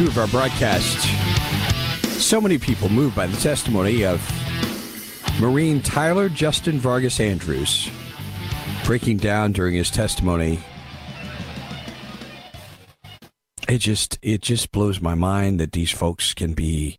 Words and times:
Two 0.00 0.06
of 0.06 0.16
our 0.16 0.28
broadcasts. 0.28 1.06
So 2.24 2.40
many 2.40 2.56
people 2.56 2.88
moved 2.88 3.14
by 3.14 3.26
the 3.26 3.36
testimony 3.36 4.02
of 4.02 4.18
Marine 5.38 5.82
Tyler 5.82 6.30
Justin 6.30 6.78
Vargas 6.78 7.20
Andrews 7.20 7.90
breaking 8.86 9.18
down 9.18 9.52
during 9.52 9.74
his 9.74 9.90
testimony. 9.90 10.58
It 13.68 13.76
just 13.76 14.18
it 14.22 14.40
just 14.40 14.72
blows 14.72 15.02
my 15.02 15.14
mind 15.14 15.60
that 15.60 15.72
these 15.72 15.90
folks 15.90 16.32
can 16.32 16.54
be 16.54 16.96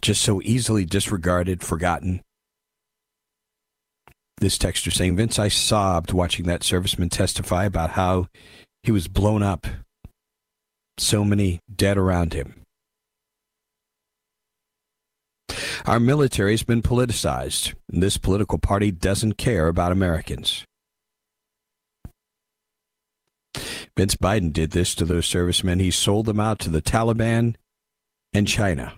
just 0.00 0.22
so 0.22 0.40
easily 0.44 0.84
disregarded, 0.84 1.60
forgotten. 1.60 2.22
This 4.36 4.56
texter 4.56 4.92
saying, 4.92 5.16
Vince, 5.16 5.40
I 5.40 5.48
sobbed 5.48 6.12
watching 6.12 6.46
that 6.46 6.60
serviceman 6.60 7.10
testify 7.10 7.64
about 7.64 7.90
how 7.90 8.28
he 8.84 8.92
was 8.92 9.08
blown 9.08 9.42
up 9.42 9.66
so 11.00 11.24
many 11.24 11.60
dead 11.74 11.96
around 11.96 12.32
him. 12.32 12.62
Our 15.86 15.98
military 15.98 16.52
has 16.52 16.62
been 16.62 16.82
politicized, 16.82 17.74
and 17.90 18.02
this 18.02 18.18
political 18.18 18.58
party 18.58 18.90
doesn't 18.90 19.38
care 19.38 19.66
about 19.66 19.92
Americans. 19.92 20.64
Vince 23.96 24.14
Biden 24.14 24.52
did 24.52 24.70
this 24.70 24.94
to 24.94 25.04
those 25.04 25.26
servicemen. 25.26 25.80
He 25.80 25.90
sold 25.90 26.26
them 26.26 26.38
out 26.38 26.58
to 26.60 26.70
the 26.70 26.82
Taliban 26.82 27.54
and 28.32 28.46
China. 28.46 28.94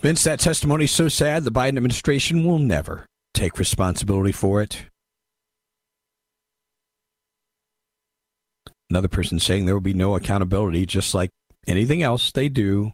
Vince, 0.00 0.24
that 0.24 0.40
testimony 0.40 0.84
is 0.84 0.90
so 0.90 1.08
sad, 1.08 1.44
the 1.44 1.52
Biden 1.52 1.76
administration 1.76 2.44
will 2.44 2.58
never 2.58 3.06
take 3.34 3.58
responsibility 3.58 4.32
for 4.32 4.62
it. 4.62 4.86
Another 8.90 9.08
person 9.08 9.38
saying 9.38 9.64
there 9.64 9.74
will 9.74 9.80
be 9.80 9.94
no 9.94 10.16
accountability, 10.16 10.84
just 10.84 11.14
like 11.14 11.30
anything 11.66 12.02
else 12.02 12.32
they 12.32 12.48
do, 12.48 12.90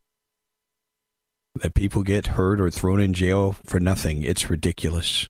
that 1.63 1.75
people 1.75 2.03
get 2.03 2.27
hurt 2.29 2.61
or 2.61 2.71
thrown 2.71 3.01
in 3.01 3.15
jail 3.15 3.57
for 3.65 3.81
nothing. 3.81 4.23
It's 4.23 4.51
ridiculous. 4.51 5.27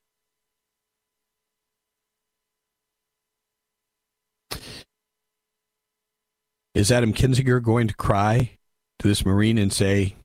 Is 6.74 6.90
Adam 6.92 7.14
Kinzinger 7.14 7.62
going 7.62 7.88
to 7.88 7.94
cry 7.94 8.58
to 8.98 9.08
this 9.08 9.24
Marine 9.24 9.56
and 9.56 9.72
say, 9.72 10.16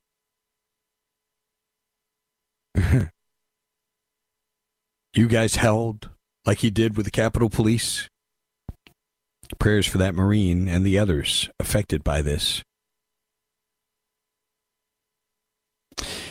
You 5.14 5.28
guys 5.28 5.56
held 5.56 6.10
like 6.46 6.60
he 6.60 6.70
did 6.72 6.98
with 6.98 7.06
the 7.06 7.12
Capitol 7.12 7.50
Police? 7.50 8.10
Prayers 9.60 9.86
for 9.88 9.98
that 9.98 10.16
Marine 10.16 10.68
and 10.68 10.86
the 10.86 10.98
others 10.98 11.50
affected 11.60 12.04
by 12.04 12.22
this. 12.22 12.64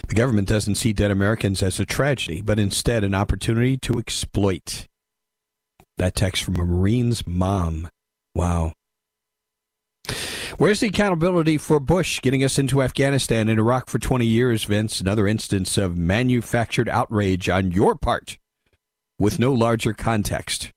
The 0.08 0.16
government 0.16 0.48
doesn't 0.48 0.74
see 0.74 0.92
dead 0.92 1.12
Americans 1.12 1.62
as 1.62 1.78
a 1.78 1.86
tragedy, 1.86 2.40
but 2.40 2.58
instead 2.58 3.04
an 3.04 3.14
opportunity 3.14 3.76
to 3.78 3.98
exploit. 3.98 4.86
That 5.98 6.16
text 6.16 6.42
from 6.42 6.56
a 6.56 6.64
Marine's 6.64 7.26
mom. 7.26 7.88
Wow. 8.34 8.72
Where's 10.58 10.80
the 10.80 10.88
accountability 10.88 11.58
for 11.58 11.78
Bush 11.78 12.20
getting 12.20 12.42
us 12.42 12.58
into 12.58 12.82
Afghanistan 12.82 13.48
and 13.48 13.58
Iraq 13.58 13.88
for 13.88 13.98
20 13.98 14.26
years, 14.26 14.64
Vince? 14.64 15.00
Another 15.00 15.28
instance 15.28 15.78
of 15.78 15.96
manufactured 15.96 16.88
outrage 16.88 17.48
on 17.48 17.70
your 17.70 17.94
part 17.94 18.36
with 19.18 19.38
no 19.38 19.52
larger 19.52 19.92
context. 19.92 20.72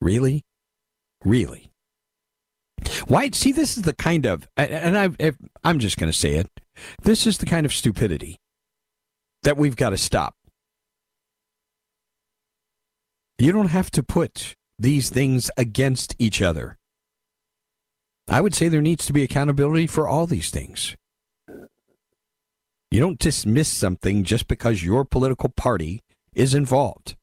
Really? 0.00 0.44
Really? 1.24 1.70
Why? 3.06 3.30
See, 3.30 3.52
this 3.52 3.76
is 3.76 3.84
the 3.84 3.94
kind 3.94 4.26
of, 4.26 4.48
and 4.56 4.98
I, 4.98 5.32
I'm 5.64 5.78
just 5.78 5.96
going 5.98 6.10
to 6.10 6.18
say 6.18 6.34
it. 6.34 6.50
This 7.02 7.26
is 7.26 7.38
the 7.38 7.46
kind 7.46 7.66
of 7.66 7.72
stupidity 7.72 8.38
that 9.42 9.56
we've 9.56 9.76
got 9.76 9.90
to 9.90 9.96
stop. 9.96 10.34
You 13.38 13.52
don't 13.52 13.68
have 13.68 13.90
to 13.92 14.02
put 14.02 14.54
these 14.78 15.10
things 15.10 15.50
against 15.56 16.14
each 16.18 16.42
other. 16.42 16.76
I 18.28 18.40
would 18.40 18.54
say 18.54 18.68
there 18.68 18.82
needs 18.82 19.06
to 19.06 19.12
be 19.12 19.22
accountability 19.22 19.86
for 19.86 20.06
all 20.06 20.26
these 20.26 20.50
things. 20.50 20.96
You 22.90 23.00
don't 23.00 23.18
dismiss 23.18 23.68
something 23.68 24.24
just 24.24 24.48
because 24.48 24.82
your 24.82 25.04
political 25.04 25.48
party 25.48 26.02
is 26.34 26.54
involved. 26.54 27.16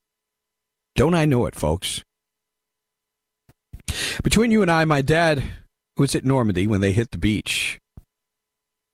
Don't 0.95 1.15
I 1.15 1.25
know 1.25 1.45
it, 1.45 1.55
folks? 1.55 2.03
Between 4.23 4.51
you 4.51 4.61
and 4.61 4.71
I, 4.71 4.85
my 4.85 5.01
dad 5.01 5.43
was 5.97 6.15
at 6.15 6.25
Normandy 6.25 6.67
when 6.67 6.81
they 6.81 6.91
hit 6.91 7.11
the 7.11 7.17
beach. 7.17 7.79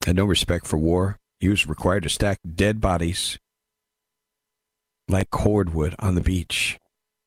Had 0.05 0.15
no 0.15 0.25
respect 0.25 0.67
for 0.67 0.77
war. 0.77 1.17
He 1.39 1.49
was 1.49 1.67
required 1.67 2.03
to 2.03 2.09
stack 2.09 2.39
dead 2.55 2.81
bodies 2.81 3.37
like 5.07 5.29
cordwood 5.29 5.95
on 5.99 6.15
the 6.15 6.21
beach. 6.21 6.77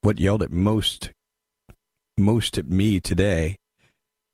What 0.01 0.19
yelled 0.19 0.43
at 0.43 0.51
most 0.51 1.11
most 2.17 2.57
at 2.57 2.69
me 2.69 3.01
today 3.01 3.57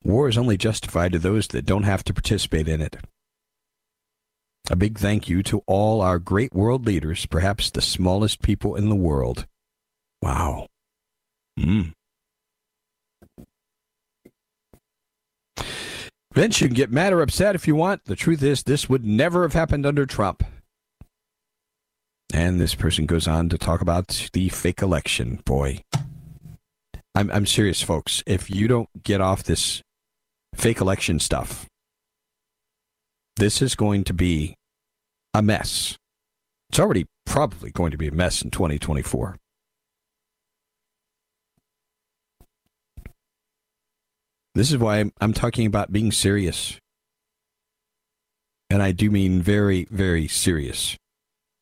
war 0.03 0.29
is 0.29 0.37
only 0.37 0.57
justified 0.57 1.11
to 1.11 1.19
those 1.19 1.47
that 1.47 1.65
don't 1.65 1.83
have 1.83 2.03
to 2.03 2.13
participate 2.13 2.67
in 2.67 2.81
it. 2.81 2.97
A 4.69 4.75
big 4.75 4.97
thank 4.97 5.27
you 5.27 5.43
to 5.43 5.63
all 5.65 6.01
our 6.01 6.19
great 6.19 6.53
world 6.53 6.85
leaders, 6.85 7.25
perhaps 7.25 7.69
the 7.69 7.81
smallest 7.81 8.41
people 8.41 8.75
in 8.75 8.89
the 8.89 8.95
world. 8.95 9.45
Wow. 10.21 10.67
Mm. 11.59 11.93
Vince, 16.33 16.61
you 16.61 16.67
can 16.67 16.75
get 16.75 16.91
mad 16.91 17.11
or 17.11 17.21
upset 17.21 17.55
if 17.55 17.67
you 17.67 17.75
want. 17.75 18.05
The 18.05 18.15
truth 18.15 18.41
is, 18.41 18.63
this 18.63 18.87
would 18.87 19.05
never 19.05 19.41
have 19.43 19.53
happened 19.53 19.85
under 19.85 20.05
Trump. 20.05 20.43
And 22.33 22.61
this 22.61 22.73
person 22.73 23.05
goes 23.05 23.27
on 23.27 23.49
to 23.49 23.57
talk 23.57 23.81
about 23.81 24.29
the 24.31 24.47
fake 24.47 24.81
election. 24.81 25.41
Boy, 25.43 25.83
I'm, 27.13 27.29
I'm 27.31 27.45
serious, 27.45 27.81
folks. 27.81 28.23
If 28.25 28.49
you 28.49 28.69
don't 28.69 29.03
get 29.03 29.19
off 29.19 29.43
this 29.43 29.81
fake 30.55 30.79
election 30.79 31.19
stuff, 31.19 31.65
this 33.35 33.61
is 33.61 33.75
going 33.75 34.05
to 34.05 34.13
be 34.13 34.55
a 35.33 35.41
mess. 35.41 35.97
It's 36.69 36.79
already 36.79 37.07
probably 37.25 37.71
going 37.71 37.91
to 37.91 37.97
be 37.97 38.07
a 38.07 38.13
mess 38.13 38.41
in 38.41 38.51
2024. 38.51 39.35
This 44.53 44.71
is 44.71 44.77
why 44.77 45.11
I'm, 45.19 45.33
talking 45.33 45.65
about 45.65 45.91
being 45.93 46.11
serious. 46.11 46.77
And 48.69 48.81
I 48.83 48.91
do 48.91 49.09
mean 49.09 49.41
very, 49.41 49.87
very 49.89 50.27
serious. 50.27 50.97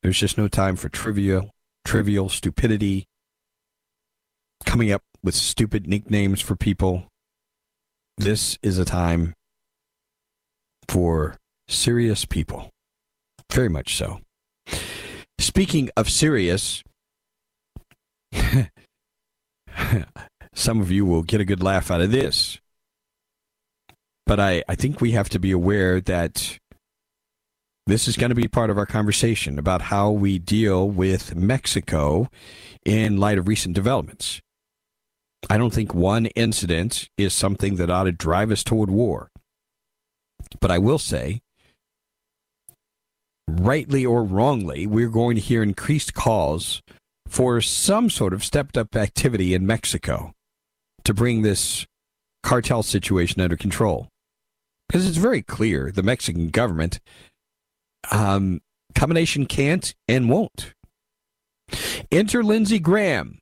There's 0.01 0.19
just 0.19 0.37
no 0.37 0.47
time 0.47 0.75
for 0.75 0.89
trivial, 0.89 1.51
trivial 1.85 2.29
stupidity, 2.29 3.05
coming 4.65 4.91
up 4.91 5.03
with 5.23 5.35
stupid 5.35 5.87
nicknames 5.87 6.41
for 6.41 6.55
people. 6.55 7.07
This 8.17 8.57
is 8.63 8.79
a 8.79 8.85
time 8.85 9.33
for 10.87 11.37
serious 11.67 12.25
people. 12.25 12.69
Very 13.51 13.69
much 13.69 13.95
so. 13.95 14.21
Speaking 15.39 15.89
of 15.95 16.09
serious, 16.09 16.83
some 20.53 20.81
of 20.81 20.91
you 20.91 21.05
will 21.05 21.23
get 21.23 21.41
a 21.41 21.45
good 21.45 21.61
laugh 21.63 21.91
out 21.91 22.01
of 22.01 22.11
this. 22.11 22.59
But 24.29 24.39
I, 24.39 24.63
I 24.69 24.75
think 24.75 25.01
we 25.01 25.13
have 25.13 25.27
to 25.29 25.39
be 25.39 25.49
aware 25.49 25.99
that 26.01 26.59
this 27.87 28.07
is 28.07 28.15
going 28.15 28.29
to 28.29 28.35
be 28.35 28.47
part 28.47 28.69
of 28.69 28.77
our 28.77 28.85
conversation 28.85 29.57
about 29.57 29.81
how 29.81 30.11
we 30.11 30.37
deal 30.37 30.87
with 30.87 31.35
Mexico 31.35 32.29
in 32.85 33.17
light 33.17 33.39
of 33.39 33.47
recent 33.47 33.73
developments. 33.73 34.39
I 35.49 35.57
don't 35.57 35.73
think 35.73 35.95
one 35.95 36.27
incident 36.27 37.09
is 37.17 37.33
something 37.33 37.77
that 37.77 37.89
ought 37.89 38.03
to 38.03 38.11
drive 38.11 38.51
us 38.51 38.63
toward 38.63 38.91
war. 38.91 39.31
But 40.61 40.69
I 40.69 40.77
will 40.77 40.99
say, 40.99 41.41
rightly 43.47 44.05
or 44.05 44.23
wrongly, 44.23 44.85
we're 44.85 45.09
going 45.09 45.37
to 45.37 45.41
hear 45.41 45.63
increased 45.63 46.13
calls 46.13 46.83
for 47.27 47.61
some 47.61 48.11
sort 48.11 48.35
of 48.35 48.43
stepped 48.43 48.77
up 48.77 48.95
activity 48.95 49.55
in 49.55 49.65
Mexico 49.65 50.33
to 51.03 51.15
bring 51.15 51.41
this 51.41 51.87
cartel 52.43 52.83
situation 52.83 53.41
under 53.41 53.57
control. 53.57 54.07
Because 54.89 55.07
it's 55.07 55.17
very 55.17 55.43
clear 55.43 55.91
the 55.91 56.01
Mexican 56.01 56.49
government 56.49 56.99
um, 58.11 58.61
combination 58.95 59.45
can't 59.45 59.93
and 60.07 60.29
won't. 60.29 60.73
Enter 62.11 62.43
Lindsey 62.43 62.79
Graham, 62.79 63.37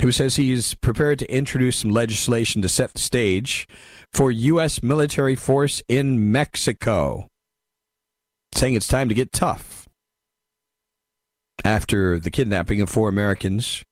who 0.00 0.12
says 0.12 0.36
he 0.36 0.52
is 0.52 0.74
prepared 0.74 1.18
to 1.18 1.32
introduce 1.32 1.78
some 1.78 1.90
legislation 1.90 2.62
to 2.62 2.68
set 2.68 2.92
the 2.92 3.00
stage 3.00 3.66
for 4.12 4.30
U.S. 4.30 4.82
military 4.82 5.34
force 5.34 5.82
in 5.88 6.30
Mexico, 6.30 7.26
saying 8.54 8.74
it's 8.74 8.86
time 8.86 9.08
to 9.08 9.14
get 9.14 9.32
tough. 9.32 9.88
After 11.64 12.20
the 12.20 12.30
kidnapping 12.30 12.80
of 12.80 12.88
four 12.88 13.08
Americans, 13.08 13.82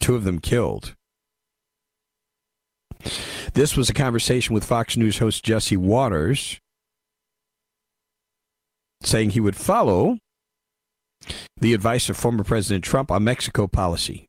two 0.00 0.14
of 0.14 0.24
them 0.24 0.38
killed. 0.38 0.95
This 3.54 3.76
was 3.76 3.88
a 3.88 3.94
conversation 3.94 4.54
with 4.54 4.64
Fox 4.64 4.96
News 4.96 5.18
host 5.18 5.44
Jesse 5.44 5.76
Watters 5.76 6.58
saying 9.02 9.30
he 9.30 9.40
would 9.40 9.56
follow 9.56 10.18
the 11.58 11.74
advice 11.74 12.08
of 12.08 12.16
former 12.16 12.44
President 12.44 12.84
Trump 12.84 13.10
on 13.10 13.24
Mexico 13.24 13.66
policy. 13.66 14.26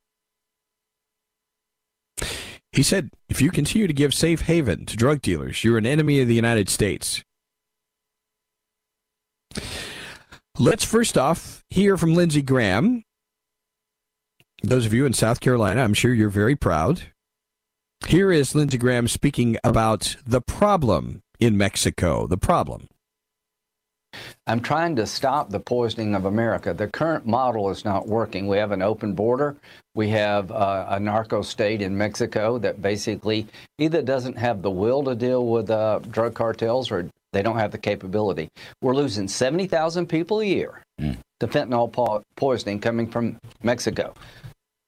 He 2.71 2.83
said, 2.83 3.09
if 3.27 3.41
you 3.41 3.49
continue 3.49 3.87
to 3.87 3.93
give 3.93 4.13
safe 4.13 4.41
haven 4.41 4.85
to 4.85 4.95
drug 4.95 5.21
dealers, 5.21 5.63
you're 5.63 5.77
an 5.77 5.85
enemy 5.85 6.21
of 6.21 6.27
the 6.27 6.35
United 6.35 6.69
States. 6.69 7.23
Let's 10.59 10.83
first 10.83 11.17
off 11.17 11.63
hear 11.69 11.97
from 11.97 12.13
Lindsey 12.13 12.41
Graham. 12.41 13.03
Those 14.63 14.85
of 14.85 14.93
you 14.93 15.05
in 15.05 15.13
South 15.13 15.39
Carolina, 15.39 15.81
I'm 15.81 15.93
sure 15.93 16.13
you're 16.13 16.29
very 16.29 16.55
proud. 16.55 17.03
Here 18.05 18.31
is 18.31 18.55
Lindsey 18.55 18.77
Graham 18.77 19.09
speaking 19.09 19.57
about 19.65 20.15
the 20.25 20.39
problem 20.39 21.23
in 21.41 21.57
Mexico. 21.57 22.25
The 22.25 22.37
problem. 22.37 22.87
I'm 24.47 24.61
trying 24.61 24.95
to 24.95 25.05
stop 25.05 25.49
the 25.49 25.59
poisoning 25.59 26.15
of 26.15 26.23
America. 26.23 26.73
The 26.73 26.87
current 26.87 27.25
model 27.25 27.69
is 27.69 27.83
not 27.83 28.07
working. 28.07 28.47
We 28.47 28.57
have 28.57 28.71
an 28.71 28.81
open 28.81 29.13
border. 29.13 29.57
We 29.93 30.07
have 30.11 30.51
uh, 30.51 30.85
a 30.87 30.99
narco 31.01 31.41
state 31.41 31.81
in 31.81 31.97
Mexico 31.97 32.57
that 32.59 32.81
basically 32.81 33.45
either 33.77 34.01
doesn't 34.01 34.37
have 34.37 34.61
the 34.61 34.71
will 34.71 35.03
to 35.03 35.13
deal 35.13 35.45
with 35.45 35.69
uh, 35.69 35.99
drug 36.09 36.33
cartels 36.33 36.89
or 36.89 37.09
they 37.33 37.41
don't 37.41 37.57
have 37.57 37.71
the 37.71 37.77
capability. 37.77 38.47
We're 38.81 38.95
losing 38.95 39.27
70,000 39.27 40.07
people 40.07 40.39
a 40.39 40.45
year 40.45 40.81
mm. 41.01 41.17
to 41.41 41.47
fentanyl 41.47 41.91
po- 41.91 42.23
poisoning 42.37 42.79
coming 42.79 43.11
from 43.11 43.37
Mexico. 43.63 44.13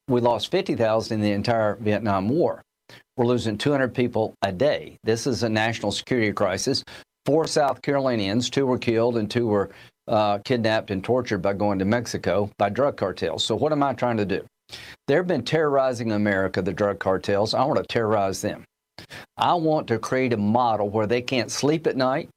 We 0.07 0.21
lost 0.21 0.49
50,000 0.51 1.13
in 1.13 1.21
the 1.21 1.33
entire 1.33 1.75
Vietnam 1.75 2.29
War. 2.29 2.63
We're 3.17 3.25
losing 3.25 3.57
200 3.57 3.93
people 3.93 4.33
a 4.41 4.51
day. 4.51 4.97
This 5.03 5.27
is 5.27 5.43
a 5.43 5.49
national 5.49 5.91
security 5.91 6.31
crisis 6.31 6.83
four 7.29 7.45
South 7.45 7.81
Carolinians, 7.83 8.49
two 8.49 8.65
were 8.65 8.79
killed 8.79 9.15
and 9.15 9.29
two 9.29 9.45
were 9.45 9.69
uh, 10.07 10.39
kidnapped 10.39 10.89
and 10.89 11.03
tortured 11.03 11.43
by 11.43 11.53
going 11.53 11.77
to 11.77 11.85
Mexico 11.85 12.49
by 12.57 12.69
drug 12.69 12.97
cartels. 12.97 13.43
So, 13.43 13.55
what 13.55 13.71
am 13.71 13.83
I 13.83 13.93
trying 13.93 14.17
to 14.17 14.25
do? 14.25 14.43
They've 15.07 15.27
been 15.27 15.43
terrorizing 15.43 16.11
America, 16.11 16.61
the 16.63 16.73
drug 16.73 16.97
cartels. 16.97 17.53
I 17.53 17.63
want 17.65 17.79
to 17.79 17.85
terrorize 17.85 18.41
them. 18.41 18.63
I 19.37 19.53
want 19.53 19.87
to 19.89 19.99
create 19.99 20.33
a 20.33 20.37
model 20.37 20.89
where 20.89 21.05
they 21.05 21.21
can't 21.21 21.51
sleep 21.51 21.85
at 21.85 21.95
night. 21.95 22.29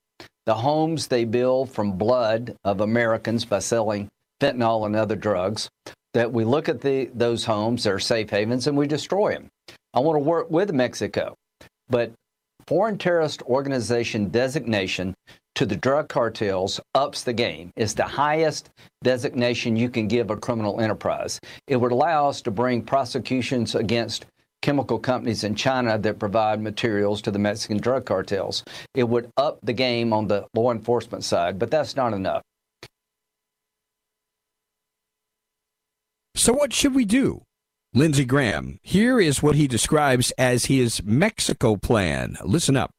The 0.44 0.54
homes 0.54 1.06
they 1.06 1.24
build 1.24 1.70
from 1.70 1.92
blood 1.92 2.54
of 2.64 2.82
Americans 2.82 3.46
by 3.46 3.60
selling 3.60 4.08
fentanyl 4.42 4.84
and 4.84 4.94
other 4.94 5.16
drugs, 5.16 5.70
that 6.12 6.30
we 6.30 6.44
look 6.44 6.68
at 6.68 6.82
the, 6.82 7.08
those 7.14 7.44
homes, 7.44 7.84
they're 7.84 7.98
safe 7.98 8.28
havens, 8.28 8.66
and 8.66 8.76
we 8.76 8.86
destroy 8.86 9.32
them. 9.32 9.48
I 9.94 10.00
want 10.00 10.16
to 10.16 10.20
work 10.20 10.50
with 10.50 10.72
Mexico. 10.72 11.34
But 11.88 12.12
foreign 12.66 12.96
terrorist 12.96 13.42
organization 13.42 14.28
designation 14.28 15.14
to 15.54 15.66
the 15.66 15.76
drug 15.76 16.08
cartels 16.08 16.80
ups 16.94 17.22
the 17.22 17.32
game. 17.32 17.70
It's 17.76 17.92
the 17.92 18.04
highest 18.04 18.70
designation 19.02 19.76
you 19.76 19.90
can 19.90 20.08
give 20.08 20.30
a 20.30 20.36
criminal 20.36 20.80
enterprise. 20.80 21.38
It 21.66 21.76
would 21.76 21.92
allow 21.92 22.28
us 22.28 22.40
to 22.42 22.50
bring 22.50 22.82
prosecutions 22.82 23.74
against 23.74 24.26
chemical 24.62 24.98
companies 24.98 25.44
in 25.44 25.54
China 25.54 25.98
that 25.98 26.18
provide 26.18 26.62
materials 26.62 27.20
to 27.22 27.30
the 27.30 27.38
Mexican 27.38 27.78
drug 27.78 28.06
cartels. 28.06 28.64
It 28.94 29.04
would 29.04 29.30
up 29.36 29.58
the 29.62 29.72
game 29.72 30.12
on 30.12 30.28
the 30.28 30.46
law 30.54 30.72
enforcement 30.72 31.24
side, 31.24 31.58
but 31.58 31.70
that's 31.70 31.96
not 31.96 32.14
enough. 32.14 32.42
So, 36.34 36.52
what 36.52 36.72
should 36.72 36.94
we 36.94 37.04
do? 37.04 37.42
Lindsey 37.94 38.24
Graham. 38.24 38.78
Here 38.82 39.20
is 39.20 39.42
what 39.42 39.54
he 39.54 39.68
describes 39.68 40.30
as 40.38 40.64
his 40.64 41.02
Mexico 41.04 41.76
plan. 41.76 42.38
Listen 42.42 42.74
up. 42.74 42.90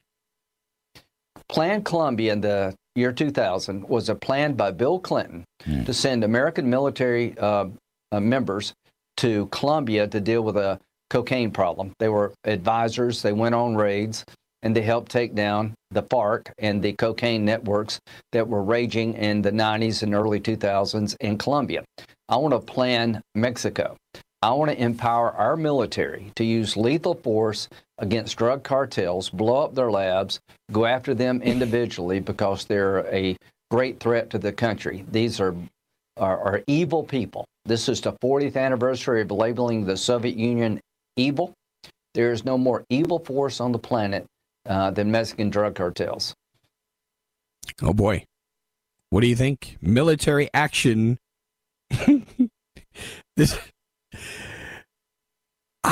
Plan 1.50 1.84
Colombia 1.84 2.34
in 2.34 2.42
the 2.42 2.76
year 2.96 3.12
2000 3.12 3.90
was 3.90 4.10
a 4.10 4.16
plan 4.16 4.54
by 4.54 4.70
Bill 4.70 5.00
Clinton 5.00 5.46
mm. 5.66 5.84
to 5.86 5.94
send 5.94 6.24
American 6.24 6.70
military 6.70 7.36
uh, 7.40 7.66
uh, 8.12 8.20
members 8.20 8.74
to 9.18 9.48
Colombia 9.48 10.08
to 10.08 10.22
deal 10.22 10.44
with 10.44 10.58
a 10.58 10.80
cocaine 11.10 11.50
problem. 11.50 11.94
They 11.98 12.10
were 12.10 12.34
advisors, 12.44 13.24
they 13.24 13.34
went 13.34 13.56
on 13.56 13.76
raids, 13.76 14.24
and 14.62 14.76
they 14.76 14.82
helped 14.82 15.12
take 15.12 15.34
down 15.34 15.74
the 15.90 16.04
FARC 16.04 16.52
and 16.60 16.84
the 16.84 16.94
cocaine 16.94 17.44
networks 17.44 18.00
that 18.32 18.48
were 18.48 18.64
raging 18.64 19.16
in 19.16 19.42
the 19.42 19.52
90s 19.52 20.04
and 20.04 20.14
early 20.14 20.40
2000s 20.40 21.16
in 21.20 21.40
Colombia. 21.40 21.84
I 22.30 22.38
want 22.38 22.54
to 22.54 22.60
plan 22.60 23.22
Mexico. 23.34 23.98
I 24.44 24.52
want 24.52 24.72
to 24.72 24.82
empower 24.82 25.32
our 25.32 25.56
military 25.56 26.34
to 26.36 26.44
use 26.44 26.76
lethal 26.76 27.16
force 27.16 27.70
against 27.98 28.36
drug 28.36 28.62
cartels, 28.62 29.30
blow 29.30 29.64
up 29.64 29.74
their 29.74 29.90
labs, 29.90 30.42
go 30.70 30.86
after 30.86 31.14
them 31.14 31.42
individually 31.42 32.20
because 32.20 32.66
they're 32.66 33.08
a 33.08 33.38
great 33.72 34.02
threat 34.02 34.30
to 34.32 34.38
the 34.38 34.52
country. 34.52 35.06
These 35.10 35.40
are, 35.40 35.56
are, 36.18 36.38
are 36.42 36.64
evil 36.68 37.06
people. 37.06 37.46
This 37.64 37.88
is 37.88 38.02
the 38.02 38.12
40th 38.22 38.58
anniversary 38.58 39.22
of 39.22 39.32
labeling 39.32 39.86
the 39.86 39.96
Soviet 39.96 40.36
Union 40.36 40.82
evil. 41.16 41.54
There 42.14 42.34
is 42.34 42.44
no 42.44 42.58
more 42.58 42.84
evil 42.90 43.20
force 43.20 43.62
on 43.62 43.72
the 43.72 43.80
planet 43.80 44.26
uh, 44.66 44.92
than 44.92 45.10
Mexican 45.10 45.52
drug 45.52 45.76
cartels. 45.76 46.34
Oh 47.82 47.94
boy. 47.94 48.26
What 49.10 49.22
do 49.22 49.28
you 49.28 49.38
think? 49.38 49.78
Military 49.82 50.50
action. 50.54 51.18
this 53.38 53.58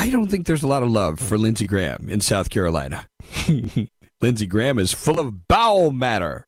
I 0.01 0.09
don't 0.09 0.31
think 0.31 0.47
there's 0.47 0.63
a 0.63 0.67
lot 0.67 0.81
of 0.81 0.89
love 0.89 1.19
for 1.19 1.37
Lindsey 1.37 1.67
Graham 1.67 2.09
in 2.09 2.21
South 2.21 2.49
Carolina. 2.49 3.07
Lindsey 4.21 4.47
Graham 4.47 4.79
is 4.79 4.91
full 4.91 5.19
of 5.19 5.47
bowel 5.47 5.91
matter. 5.91 6.47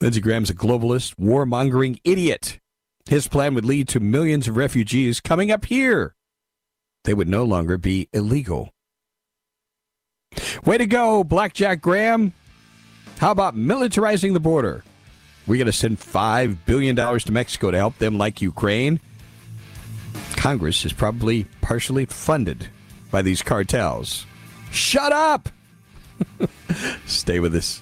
Lindsey 0.00 0.22
Graham's 0.22 0.48
a 0.48 0.54
globalist, 0.54 1.16
warmongering 1.16 2.00
idiot. 2.04 2.58
His 3.04 3.28
plan 3.28 3.54
would 3.54 3.66
lead 3.66 3.86
to 3.88 4.00
millions 4.00 4.48
of 4.48 4.56
refugees 4.56 5.20
coming 5.20 5.50
up 5.50 5.66
here. 5.66 6.14
They 7.04 7.12
would 7.12 7.28
no 7.28 7.44
longer 7.44 7.76
be 7.76 8.08
illegal. 8.14 8.70
Way 10.64 10.78
to 10.78 10.86
go, 10.86 11.22
Blackjack 11.22 11.82
Graham. 11.82 12.32
How 13.18 13.30
about 13.30 13.54
militarizing 13.54 14.32
the 14.32 14.40
border? 14.40 14.84
We're 15.46 15.58
going 15.58 15.66
to 15.66 15.72
send 15.72 16.00
$5 16.00 16.56
billion 16.64 16.96
to 16.96 17.30
Mexico 17.30 17.70
to 17.70 17.76
help 17.76 17.98
them 17.98 18.16
like 18.16 18.40
Ukraine. 18.40 19.00
Congress 20.36 20.84
is 20.84 20.92
probably 20.92 21.46
partially 21.60 22.06
funded 22.06 22.68
by 23.10 23.22
these 23.22 23.42
cartels. 23.42 24.26
Shut 24.70 25.12
up! 25.12 25.48
Stay 27.06 27.40
with 27.40 27.54
us. 27.54 27.81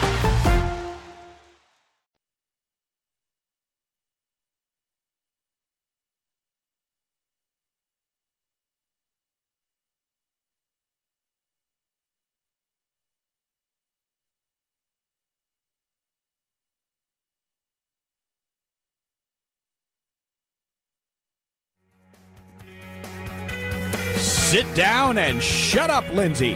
Sit 24.51 24.75
down 24.75 25.17
and 25.17 25.41
shut 25.41 25.89
up, 25.89 26.03
Lindsey. 26.09 26.55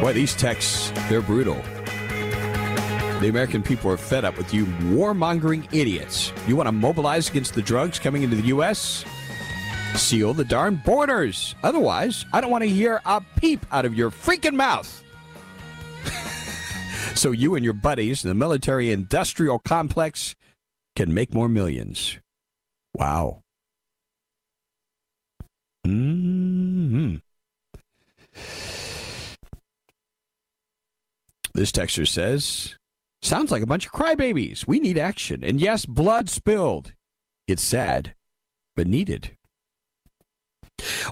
Boy, 0.00 0.14
these 0.14 0.34
texts, 0.34 0.90
they're 1.06 1.20
brutal. 1.20 1.56
The 3.20 3.26
American 3.28 3.62
people 3.62 3.90
are 3.90 3.98
fed 3.98 4.24
up 4.24 4.38
with 4.38 4.54
you 4.54 4.64
warmongering 4.64 5.68
idiots. 5.70 6.32
You 6.46 6.56
want 6.56 6.66
to 6.66 6.72
mobilize 6.72 7.28
against 7.28 7.52
the 7.52 7.60
drugs 7.60 7.98
coming 7.98 8.22
into 8.22 8.36
the 8.36 8.44
U.S.? 8.44 9.04
Seal 9.94 10.32
the 10.32 10.46
darn 10.46 10.76
borders. 10.76 11.54
Otherwise, 11.62 12.24
I 12.32 12.40
don't 12.40 12.50
want 12.50 12.64
to 12.64 12.70
hear 12.70 13.02
a 13.04 13.20
peep 13.36 13.66
out 13.70 13.84
of 13.84 13.94
your 13.94 14.10
freaking 14.10 14.54
mouth. 14.54 15.04
so 17.14 17.32
you 17.32 17.54
and 17.54 17.62
your 17.62 17.74
buddies 17.74 18.24
in 18.24 18.30
the 18.30 18.34
military 18.34 18.90
industrial 18.90 19.58
complex 19.58 20.34
can 20.96 21.12
make 21.12 21.34
more 21.34 21.50
millions. 21.50 22.18
Wow. 22.94 23.42
hmm 25.84 26.23
This 31.54 31.70
texter 31.70 32.06
says, 32.06 32.76
Sounds 33.22 33.50
like 33.50 33.62
a 33.62 33.66
bunch 33.66 33.86
of 33.86 33.92
crybabies. 33.92 34.66
We 34.66 34.80
need 34.80 34.98
action. 34.98 35.42
And 35.42 35.60
yes, 35.60 35.86
blood 35.86 36.28
spilled. 36.28 36.92
It's 37.46 37.62
sad, 37.62 38.14
but 38.76 38.86
needed. 38.86 39.36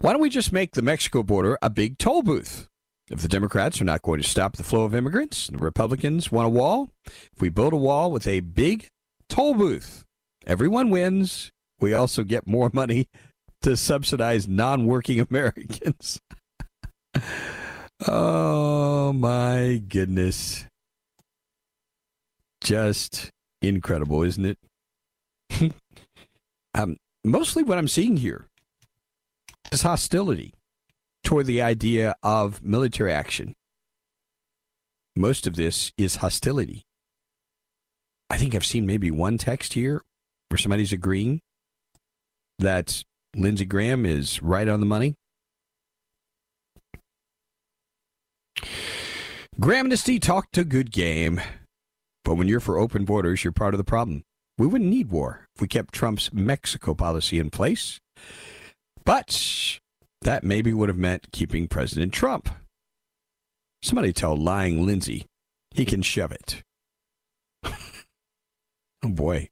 Why 0.01 0.13
don't 0.13 0.21
we 0.21 0.29
just 0.29 0.53
make 0.53 0.73
the 0.73 0.83
Mexico 0.83 1.23
border 1.23 1.57
a 1.63 1.71
big 1.71 1.97
toll 1.99 2.23
booth? 2.23 2.69
If 3.11 3.21
the 3.21 3.29
Democrats 3.29 3.81
are 3.81 3.85
not 3.85 4.03
going 4.03 4.21
to 4.21 4.29
stop 4.29 4.57
the 4.57 4.63
flow 4.63 4.85
of 4.85 4.95
immigrants, 4.95 5.47
the 5.47 5.59
Republicans 5.59 6.33
want 6.33 6.47
a 6.47 6.51
wall. 6.51 6.91
If 7.07 7.41
we 7.41 7.49
build 7.49 7.73
a 7.73 7.77
wall 7.77 8.11
with 8.11 8.27
a 8.27 8.41
big 8.41 8.89
toll 9.29 9.55
booth, 9.55 10.05
everyone 10.47 10.91
wins. 10.91 11.51
We 11.81 11.95
also 11.95 12.25
get 12.25 12.47
more 12.47 12.71
money 12.75 13.09
to 13.63 13.77
subsidize 13.77 14.49
non 14.49 14.87
working 14.87 15.21
Americans. 15.31 16.21
oh 18.09 19.13
my 19.13 19.83
goodness. 19.89 20.65
Just 22.61 23.31
incredible, 23.61 24.23
isn't 24.23 24.57
it? 25.51 25.73
um, 26.75 26.97
mostly 27.25 27.63
what 27.63 27.79
I'm 27.79 27.89
seeing 27.89 28.17
here 28.17 28.47
is 29.71 29.83
hostility 29.83 30.53
toward 31.25 31.47
the 31.47 31.63
idea 31.63 32.15
of 32.23 32.63
military 32.63 33.13
action. 33.13 33.55
Most 35.15 35.47
of 35.47 35.57
this 35.57 35.93
is 35.99 36.17
hostility. 36.17 36.83
I 38.31 38.39
think 38.39 38.55
I've 38.55 38.65
seen 38.65 38.87
maybe 38.87 39.11
one 39.11 39.39
text 39.39 39.75
here 39.75 40.03
where 40.49 40.59
somebody's 40.59 40.93
agreeing 40.93 41.41
that 42.59 43.03
Lindsey 43.37 43.65
Graham 43.65 44.07
is 44.07 44.43
right 44.43 44.69
on 44.69 44.81
the 44.81 44.87
money. 44.87 45.15
Gramnesty 49.61 50.21
talked 50.21 50.59
a 50.59 50.65
good 50.65 50.91
game, 50.91 51.41
but 52.25 52.35
when 52.35 52.49
you're 52.49 52.61
for 52.61 52.79
open 52.79 53.05
borders, 53.05 53.45
you're 53.45 53.53
part 53.53 53.75
of 53.75 53.79
the 53.79 53.85
problem. 53.85 54.23
We 54.59 54.67
wouldn't 54.67 54.91
need 54.91 55.11
war 55.11 55.47
if 55.55 55.61
we 55.61 55.69
kept 55.69 55.95
Trump's 55.95 56.33
Mexico 56.33 56.95
policy 56.95 57.39
in 57.39 57.51
place. 57.51 58.01
But 59.05 59.79
that 60.23 60.45
maybe 60.45 60.73
would 60.73 60.89
have 60.89 60.99
meant 60.99 61.33
keeping 61.33 61.69
President 61.69 62.13
Trump. 62.13 62.49
Somebody 63.83 64.13
tell 64.13 64.37
lying 64.37 64.87
Lindsey 64.87 65.27
he 65.75 65.85
can 65.85 66.03
shove 66.03 66.33
it. 66.33 66.63
oh 67.65 69.09
boy. 69.09 69.49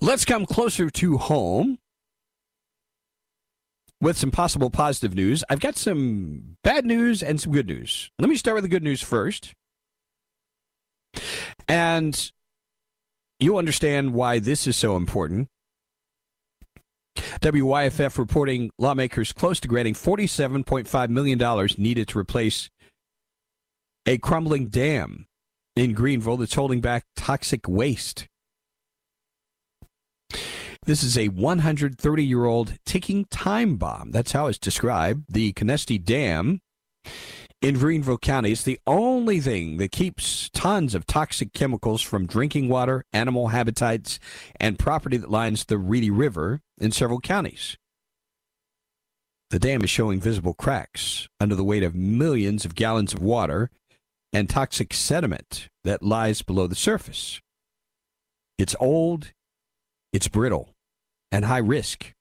Let's 0.00 0.24
come 0.24 0.46
closer 0.46 0.90
to 0.90 1.18
home 1.18 1.78
with 4.00 4.16
some 4.16 4.30
possible 4.30 4.70
positive 4.70 5.14
news. 5.14 5.44
I've 5.48 5.60
got 5.60 5.76
some 5.76 6.56
bad 6.62 6.84
news 6.84 7.22
and 7.22 7.40
some 7.40 7.52
good 7.52 7.66
news. 7.66 8.10
Let 8.18 8.28
me 8.28 8.36
start 8.36 8.56
with 8.56 8.64
the 8.64 8.68
good 8.68 8.82
news 8.82 9.02
first. 9.02 9.54
And 11.68 12.32
you 13.38 13.56
understand 13.56 14.14
why 14.14 14.38
this 14.38 14.66
is 14.66 14.76
so 14.76 14.96
important. 14.96 15.48
WYFF 17.40 18.18
reporting 18.18 18.70
lawmakers 18.78 19.32
close 19.32 19.60
to 19.60 19.68
granting 19.68 19.94
$47.5 19.94 21.08
million 21.08 21.68
needed 21.78 22.08
to 22.08 22.18
replace 22.18 22.70
a 24.06 24.18
crumbling 24.18 24.68
dam 24.68 25.26
in 25.76 25.92
Greenville 25.92 26.36
that's 26.36 26.54
holding 26.54 26.80
back 26.80 27.04
toxic 27.16 27.68
waste. 27.68 28.26
This 30.86 31.02
is 31.02 31.16
a 31.16 31.28
130 31.28 32.24
year 32.24 32.44
old 32.44 32.74
ticking 32.84 33.24
time 33.30 33.76
bomb. 33.76 34.10
That's 34.10 34.32
how 34.32 34.48
it's 34.48 34.58
described. 34.58 35.24
The 35.32 35.54
Conestee 35.54 36.02
Dam 36.02 36.60
in 37.62 37.78
Greenville 37.78 38.18
County 38.18 38.52
is 38.52 38.64
the 38.64 38.78
only 38.86 39.40
thing 39.40 39.78
that 39.78 39.92
keeps 39.92 40.50
tons 40.50 40.94
of 40.94 41.06
toxic 41.06 41.54
chemicals 41.54 42.02
from 42.02 42.26
drinking 42.26 42.68
water, 42.68 43.02
animal 43.14 43.48
habitats, 43.48 44.18
and 44.60 44.78
property 44.78 45.16
that 45.16 45.30
lines 45.30 45.64
the 45.64 45.78
Reedy 45.78 46.10
River 46.10 46.60
in 46.78 46.90
several 46.90 47.20
counties. 47.20 47.78
The 49.48 49.58
dam 49.58 49.82
is 49.84 49.88
showing 49.88 50.20
visible 50.20 50.52
cracks 50.52 51.28
under 51.40 51.54
the 51.54 51.64
weight 51.64 51.82
of 51.82 51.94
millions 51.94 52.66
of 52.66 52.74
gallons 52.74 53.14
of 53.14 53.22
water 53.22 53.70
and 54.34 54.50
toxic 54.50 54.92
sediment 54.92 55.70
that 55.84 56.02
lies 56.02 56.42
below 56.42 56.66
the 56.66 56.74
surface. 56.74 57.40
It's 58.58 58.76
old, 58.78 59.32
it's 60.12 60.28
brittle, 60.28 60.73
and 61.34 61.46
high 61.46 61.58
risk. 61.58 62.12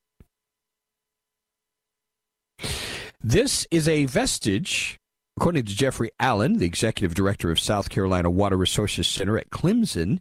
This 3.21 3.67
is 3.69 3.87
a 3.87 4.05
vestige, 4.05 4.97
according 5.37 5.65
to 5.65 5.75
Jeffrey 5.75 6.09
Allen, 6.19 6.57
the 6.57 6.65
executive 6.65 7.13
director 7.13 7.51
of 7.51 7.59
South 7.59 7.89
Carolina 7.89 8.31
Water 8.31 8.57
Resources 8.57 9.07
Center 9.07 9.37
at 9.37 9.51
Clemson. 9.51 10.19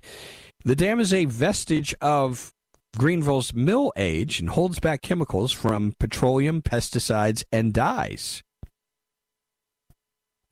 The 0.67 0.77
dam 0.77 1.01
is 1.01 1.15
a 1.15 1.25
vestige 1.25 1.95
of 2.03 2.53
Greenville's 2.99 3.55
mill 3.55 3.95
age 3.97 4.39
and 4.41 4.51
holds 4.51 4.79
back 4.79 5.01
chemicals 5.01 5.53
from 5.53 5.95
petroleum, 5.99 6.61
pesticides, 6.61 7.45
and 7.51 7.73
dyes. 7.73 8.43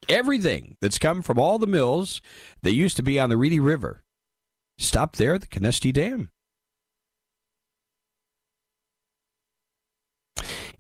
Everything 0.08 0.78
that's 0.80 0.98
come 0.98 1.20
from 1.20 1.38
all 1.38 1.58
the 1.58 1.66
mills 1.66 2.22
that 2.62 2.72
used 2.72 2.96
to 2.96 3.02
be 3.02 3.20
on 3.20 3.28
the 3.28 3.36
Reedy 3.36 3.60
River 3.60 4.02
stopped 4.78 5.18
there 5.18 5.34
at 5.34 5.42
the 5.42 5.46
Conestee 5.46 5.92
Dam. 5.92 6.30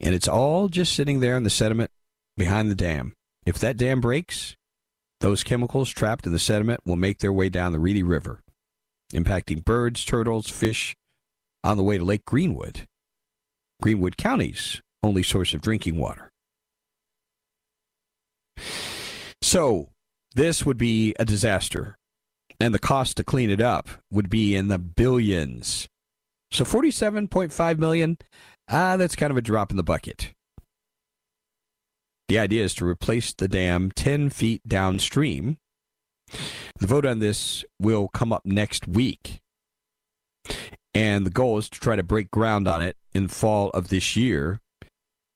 And 0.00 0.14
it's 0.14 0.28
all 0.28 0.68
just 0.68 0.94
sitting 0.94 1.20
there 1.20 1.36
in 1.36 1.42
the 1.42 1.50
sediment 1.50 1.90
behind 2.36 2.70
the 2.70 2.74
dam. 2.74 3.12
If 3.44 3.58
that 3.58 3.76
dam 3.76 4.00
breaks, 4.00 4.56
those 5.20 5.44
chemicals 5.44 5.90
trapped 5.90 6.26
in 6.26 6.32
the 6.32 6.38
sediment 6.38 6.80
will 6.86 6.96
make 6.96 7.18
their 7.18 7.32
way 7.32 7.48
down 7.48 7.72
the 7.72 7.78
Reedy 7.78 8.02
River, 8.02 8.40
impacting 9.12 9.64
birds, 9.64 10.04
turtles, 10.04 10.48
fish 10.48 10.94
on 11.62 11.76
the 11.76 11.82
way 11.82 11.98
to 11.98 12.04
Lake 12.04 12.24
Greenwood, 12.24 12.86
Greenwood 13.82 14.16
County's 14.16 14.80
only 15.02 15.22
source 15.22 15.54
of 15.54 15.60
drinking 15.60 15.96
water. 15.96 16.30
So, 19.42 19.88
this 20.34 20.64
would 20.64 20.78
be 20.78 21.14
a 21.18 21.24
disaster, 21.24 21.96
and 22.60 22.74
the 22.74 22.78
cost 22.78 23.16
to 23.16 23.24
clean 23.24 23.50
it 23.50 23.60
up 23.60 23.88
would 24.10 24.28
be 24.28 24.54
in 24.54 24.68
the 24.68 24.78
billions. 24.78 25.88
So, 26.52 26.64
47.5 26.64 27.78
million, 27.78 28.18
ah, 28.70 28.96
that's 28.96 29.16
kind 29.16 29.30
of 29.30 29.36
a 29.36 29.42
drop 29.42 29.70
in 29.70 29.76
the 29.76 29.82
bucket. 29.82 30.32
The 32.28 32.38
idea 32.38 32.62
is 32.62 32.74
to 32.74 32.86
replace 32.86 33.32
the 33.32 33.48
dam 33.48 33.90
10 33.90 34.30
feet 34.30 34.62
downstream. 34.66 35.58
The 36.78 36.86
vote 36.86 37.04
on 37.04 37.18
this 37.18 37.64
will 37.80 38.08
come 38.08 38.32
up 38.32 38.46
next 38.46 38.86
week. 38.86 39.40
And 40.94 41.26
the 41.26 41.30
goal 41.30 41.58
is 41.58 41.68
to 41.70 41.80
try 41.80 41.96
to 41.96 42.02
break 42.02 42.30
ground 42.30 42.68
on 42.68 42.82
it 42.82 42.96
in 43.12 43.28
fall 43.28 43.70
of 43.70 43.88
this 43.88 44.16
year. 44.16 44.60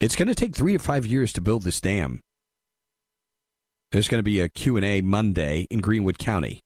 It's 0.00 0.16
going 0.16 0.28
to 0.28 0.34
take 0.34 0.54
three 0.54 0.74
to 0.74 0.78
five 0.78 1.06
years 1.06 1.32
to 1.32 1.40
build 1.40 1.62
this 1.62 1.80
dam. 1.80 2.20
There's 3.90 4.08
going 4.08 4.18
to 4.18 4.24
be 4.24 4.40
a 4.40 4.48
Q&A 4.48 5.00
Monday 5.00 5.66
in 5.70 5.80
Greenwood 5.80 6.18
County. 6.18 6.60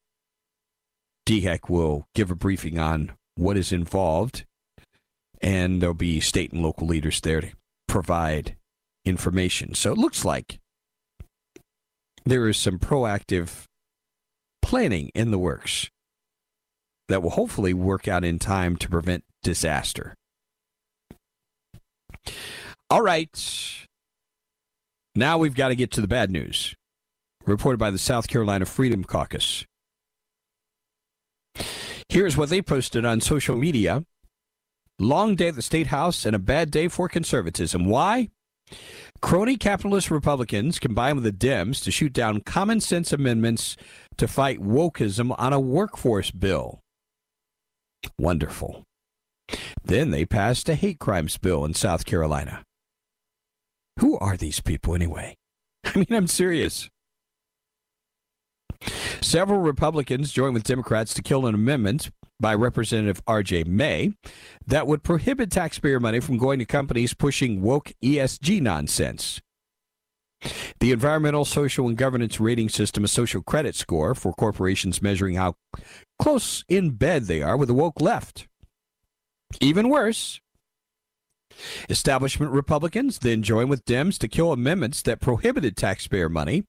DHEC 1.27 1.69
will 1.69 2.07
give 2.15 2.31
a 2.31 2.35
briefing 2.35 2.79
on 2.79 3.13
what 3.35 3.59
is 3.59 3.71
involved, 3.71 4.47
and 5.41 5.81
there'll 5.81 5.95
be 5.95 6.21
state 6.21 6.53
and 6.53 6.63
local 6.63 6.87
leaders 6.87 7.21
there 7.21 7.41
to 7.41 7.49
provide 7.87 8.57
information. 9.05 9.75
So 9.75 9.93
it 9.93 9.99
looks 9.99 10.25
like 10.25 10.59
there 12.25 12.49
is 12.49 12.57
some 12.57 12.79
proactive 12.79 13.65
planning 14.63 15.11
in 15.15 15.31
the 15.31 15.39
works 15.39 15.89
that 17.09 17.23
will 17.23 17.31
hopefully 17.31 17.73
work 17.73 18.07
out 18.07 18.25
in 18.25 18.39
time 18.39 18.77
to 18.77 18.89
prevent 18.89 19.25
disaster. 19.43 20.15
All 22.91 23.03
right. 23.03 23.31
Now 25.15 25.39
we've 25.39 25.55
got 25.55 25.69
to 25.69 25.77
get 25.77 25.91
to 25.93 26.01
the 26.01 26.09
bad 26.09 26.31
news. 26.31 26.75
Reported 27.47 27.79
by 27.79 27.91
the 27.91 27.99
South 27.99 28.29
Carolina 28.29 28.67
Freedom 28.67 29.05
Caucus. 29.05 29.65
Here's 32.11 32.37
what 32.37 32.51
they 32.51 32.61
posted 32.61 33.05
on 33.05 33.21
social 33.21 33.57
media 33.57 34.05
Long 35.01 35.37
day 35.37 35.49
at 35.49 35.55
the 35.55 35.63
State 35.63 35.89
House 35.89 36.27
and 36.27 36.35
a 36.35 36.41
bad 36.41 36.73
day 36.73 36.89
for 36.89 37.09
conservatism. 37.09 37.85
Why? 37.85 38.31
Crony 39.21 39.57
capitalist 39.57 40.11
Republicans 40.11 40.81
combine 40.81 41.15
with 41.15 41.25
the 41.25 41.33
Dems 41.33 41.83
to 41.85 41.93
shoot 41.93 42.13
down 42.13 42.41
common 42.41 42.81
sense 42.81 43.13
amendments 43.13 43.77
to 44.17 44.27
fight 44.27 44.61
wokeism 44.61 45.35
on 45.39 45.53
a 45.53 45.61
workforce 45.61 46.33
bill. 46.33 46.81
Wonderful. 48.19 48.83
Then 49.85 50.11
they 50.11 50.25
passed 50.25 50.69
a 50.69 50.75
hate 50.75 50.99
crimes 50.99 51.39
bill 51.39 51.65
in 51.65 51.75
South 51.75 52.05
Carolina. 52.05 52.65
Who 54.01 54.19
are 54.19 54.37
these 54.37 54.61
people 54.61 54.97
anyway? 54.97 55.37
I 55.85 55.97
mean, 55.97 56.13
I'm 56.13 56.27
serious. 56.27 56.89
Several 59.21 59.61
Republicans 59.61 60.33
joined 60.33 60.55
with 60.55 60.65
Democrats 60.65 61.15
to 61.15 61.23
kill 61.23 61.47
an 61.47 61.55
amendment 61.55 62.11
by 62.41 62.55
Representative 62.55 63.23
R.J. 63.27 63.65
May 63.65 64.13
that 64.67 64.87
would 64.87 65.03
prohibit 65.03 65.51
taxpayer 65.51 66.01
money 66.01 66.21
from 66.21 66.39
going 66.39 66.59
to 66.59 66.65
companies 66.65 67.15
pushing 67.15 67.63
woke 67.63 67.93
ESG 68.03 68.61
nonsense. 68.61 69.41
The 70.79 70.93
Environmental, 70.93 71.45
Social, 71.45 71.89
and 71.89 71.97
Governance 71.97 72.39
Rating 72.39 72.69
System, 72.69 73.05
a 73.05 73.09
social 73.09 73.43
credit 73.43 73.75
score 73.75 74.15
for 74.15 74.33
corporations 74.33 75.03
measuring 75.03 75.35
how 75.35 75.55
close 76.21 76.65
in 76.69 76.91
bed 76.91 77.25
they 77.25 77.43
are 77.43 77.57
with 77.57 77.69
the 77.69 77.75
woke 77.75 78.01
left. 78.01 78.47
Even 79.61 79.89
worse, 79.89 80.41
establishment 81.89 82.53
Republicans 82.53 83.19
then 83.19 83.43
joined 83.43 83.71
with 83.71 83.85
Dems 83.85 84.19
to 84.19 84.29
kill 84.29 84.53
amendments 84.53 85.03
that 85.03 85.21
prohibited 85.21 85.77
taxpayer 85.77 86.29
money 86.29 86.65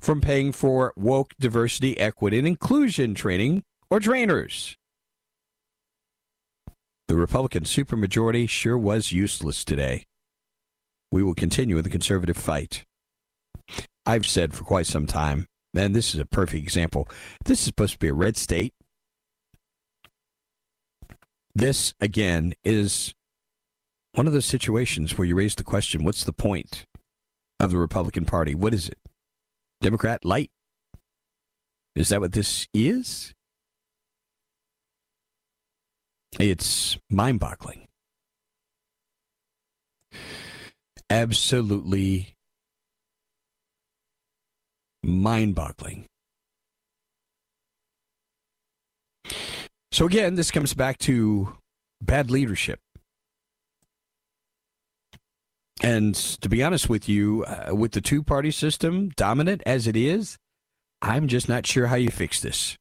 from 0.00 0.20
paying 0.20 0.50
for 0.50 0.92
woke 0.96 1.34
diversity, 1.38 1.98
equity, 1.98 2.38
and 2.38 2.48
inclusion 2.48 3.14
training 3.14 3.62
or 3.90 4.00
trainers. 4.00 4.76
The 7.12 7.18
Republican 7.18 7.64
supermajority 7.64 8.48
sure 8.48 8.78
was 8.78 9.12
useless 9.12 9.66
today. 9.66 10.06
We 11.10 11.22
will 11.22 11.34
continue 11.34 11.76
in 11.76 11.84
the 11.84 11.90
conservative 11.90 12.38
fight. 12.38 12.86
I've 14.06 14.24
said 14.24 14.54
for 14.54 14.64
quite 14.64 14.86
some 14.86 15.06
time, 15.06 15.46
and 15.76 15.94
this 15.94 16.14
is 16.14 16.20
a 16.20 16.24
perfect 16.24 16.62
example. 16.62 17.06
This 17.44 17.58
is 17.58 17.66
supposed 17.66 17.92
to 17.92 17.98
be 17.98 18.08
a 18.08 18.14
red 18.14 18.38
state. 18.38 18.72
This, 21.54 21.92
again, 22.00 22.54
is 22.64 23.12
one 24.14 24.26
of 24.26 24.32
those 24.32 24.46
situations 24.46 25.18
where 25.18 25.26
you 25.26 25.34
raise 25.34 25.54
the 25.54 25.64
question 25.64 26.04
what's 26.04 26.24
the 26.24 26.32
point 26.32 26.86
of 27.60 27.72
the 27.72 27.76
Republican 27.76 28.24
Party? 28.24 28.54
What 28.54 28.72
is 28.72 28.88
it? 28.88 28.96
Democrat 29.82 30.24
light? 30.24 30.50
Is 31.94 32.08
that 32.08 32.22
what 32.22 32.32
this 32.32 32.66
is? 32.72 33.34
It's 36.38 36.98
mind 37.10 37.40
boggling. 37.40 37.86
Absolutely 41.10 42.36
mind 45.02 45.54
boggling. 45.54 46.06
So, 49.92 50.06
again, 50.06 50.36
this 50.36 50.50
comes 50.50 50.72
back 50.72 50.96
to 51.00 51.56
bad 52.00 52.30
leadership. 52.30 52.80
And 55.82 56.14
to 56.14 56.48
be 56.48 56.62
honest 56.62 56.88
with 56.88 57.08
you, 57.08 57.44
uh, 57.44 57.74
with 57.74 57.92
the 57.92 58.00
two 58.00 58.22
party 58.22 58.50
system 58.50 59.10
dominant 59.16 59.62
as 59.66 59.86
it 59.86 59.96
is, 59.96 60.38
I'm 61.02 61.28
just 61.28 61.48
not 61.48 61.66
sure 61.66 61.88
how 61.88 61.96
you 61.96 62.08
fix 62.08 62.40
this. 62.40 62.78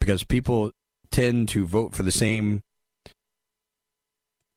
Because 0.00 0.24
people 0.24 0.72
tend 1.10 1.48
to 1.50 1.66
vote 1.66 1.94
for 1.94 2.02
the 2.02 2.12
same 2.12 2.62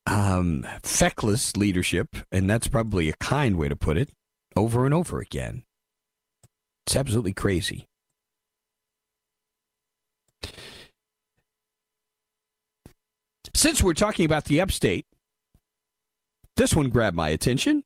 um, 0.06 0.66
feckless 0.84 1.56
leadership, 1.56 2.08
and 2.32 2.50
that's 2.50 2.68
probably 2.68 3.10
a 3.10 3.14
kind 3.20 3.58
way 3.58 3.70
to 3.70 3.76
put 3.76 3.98
it, 3.98 4.10
over 4.56 4.86
and 4.86 4.94
over 4.94 5.20
again. 5.20 5.64
It's 6.86 6.96
absolutely 6.96 7.34
crazy. 7.34 7.88
Since 13.54 13.84
we're 13.84 13.94
talking 13.94 14.26
about 14.26 14.46
the 14.46 14.60
upstate, 14.60 15.06
this 16.58 16.76
one 16.76 16.90
grabbed 16.90 17.16
my 17.16 17.30
attention. 17.30 17.84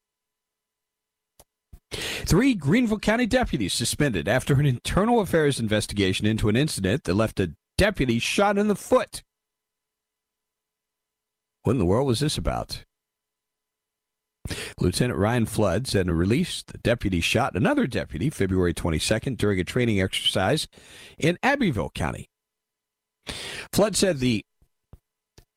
Three 1.92 2.56
Greenville 2.56 3.00
County 3.00 3.26
deputies 3.26 3.74
suspended 3.74 4.28
after 4.28 4.56
an 4.56 4.66
internal 4.66 5.20
affairs 5.20 5.60
investigation 5.60 6.26
into 6.26 6.50
an 6.50 6.56
incident 6.56 7.04
that 7.04 7.14
left 7.14 7.40
a 7.40 7.54
deputy 7.78 8.20
shot 8.20 8.58
in 8.58 8.68
the 8.68 8.76
foot. 8.76 9.24
What 11.64 11.74
in 11.74 11.80
the 11.80 11.86
world 11.86 12.08
was 12.08 12.20
this 12.20 12.38
about? 12.38 12.86
Lieutenant 14.80 15.18
Ryan 15.18 15.46
Flood 15.46 15.88
said 15.88 16.06
in 16.06 16.10
a 16.10 16.14
release 16.14 16.64
the 16.64 16.78
deputy 16.78 17.20
shot 17.20 17.56
another 17.56 17.88
deputy 17.88 18.30
February 18.30 18.74
22nd 18.74 19.38
during 19.38 19.60
a 19.60 19.64
training 19.64 20.00
exercise 20.00 20.68
in 21.18 21.40
Abbeville 21.42 21.90
County. 21.96 22.30
Flood 23.72 23.96
said 23.96 24.20
the 24.20 24.46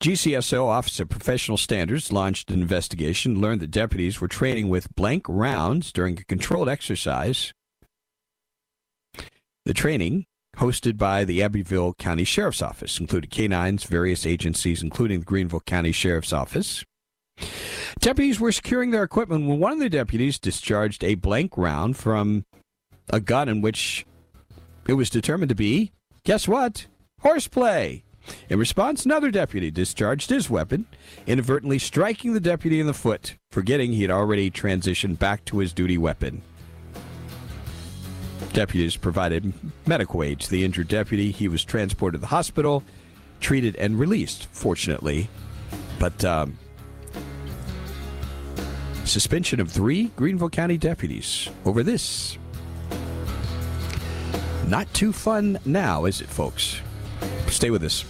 GCSO 0.01 0.65
Office 0.65 0.99
of 0.99 1.09
Professional 1.09 1.57
Standards 1.57 2.11
launched 2.11 2.49
an 2.49 2.61
investigation, 2.61 3.41
learned 3.41 3.61
that 3.61 3.69
deputies 3.69 4.21
were 4.21 4.29
training 4.29 4.69
with 4.69 4.95
blank 4.95 5.25
rounds 5.27 5.91
during 5.91 6.17
a 6.17 6.23
controlled 6.23 6.69
exercise. 6.69 7.53
The 9.65 9.73
training 9.73 10.25
hosted 10.57 10.97
by 10.97 11.23
the 11.23 11.41
Abbeville 11.41 11.93
County 11.93 12.23
Sheriff's 12.23 12.61
Office, 12.61 12.99
included 12.99 13.29
canines, 13.29 13.83
various 13.83 14.25
agencies, 14.25 14.83
including 14.83 15.19
the 15.19 15.25
Greenville 15.25 15.61
County 15.61 15.91
Sheriff's 15.91 16.33
Office. 16.33 16.83
Deputies 17.99 18.39
were 18.39 18.51
securing 18.51 18.91
their 18.91 19.03
equipment 19.03 19.47
when 19.47 19.59
one 19.59 19.73
of 19.73 19.79
the 19.79 19.89
deputies 19.89 20.39
discharged 20.39 21.03
a 21.03 21.15
blank 21.15 21.57
round 21.57 21.97
from 21.97 22.45
a 23.09 23.19
gun 23.19 23.49
in 23.49 23.61
which 23.61 24.05
it 24.87 24.93
was 24.93 25.09
determined 25.09 25.49
to 25.49 25.55
be, 25.55 25.91
guess 26.23 26.47
what? 26.47 26.87
Horseplay. 27.21 28.03
In 28.49 28.59
response, 28.59 29.05
another 29.05 29.31
deputy 29.31 29.71
discharged 29.71 30.29
his 30.29 30.49
weapon, 30.49 30.85
inadvertently 31.25 31.79
striking 31.79 32.33
the 32.33 32.39
deputy 32.39 32.79
in 32.79 32.87
the 32.87 32.93
foot, 32.93 33.35
forgetting 33.51 33.91
he 33.93 34.03
had 34.03 34.11
already 34.11 34.51
transitioned 34.51 35.17
back 35.17 35.45
to 35.45 35.59
his 35.59 35.73
duty 35.73 35.97
weapon. 35.97 36.41
Deputies 38.53 38.97
provided 38.97 39.53
medical 39.85 40.23
aid 40.23 40.39
to 40.41 40.49
the 40.49 40.65
injured 40.65 40.87
deputy. 40.87 41.31
He 41.31 41.47
was 41.47 41.63
transported 41.63 42.19
to 42.19 42.21
the 42.21 42.27
hospital, 42.27 42.83
treated, 43.39 43.75
and 43.75 43.99
released, 43.99 44.47
fortunately. 44.51 45.29
But 45.99 46.23
um, 46.25 46.57
suspension 49.05 49.59
of 49.59 49.71
three 49.71 50.05
Greenville 50.15 50.49
County 50.49 50.77
deputies 50.77 51.49
over 51.65 51.83
this. 51.83 52.37
Not 54.67 54.91
too 54.93 55.11
fun 55.11 55.59
now, 55.65 56.05
is 56.05 56.21
it, 56.21 56.27
folks? 56.27 56.79
Stay 57.47 57.69
with 57.69 57.83
us. 57.83 58.05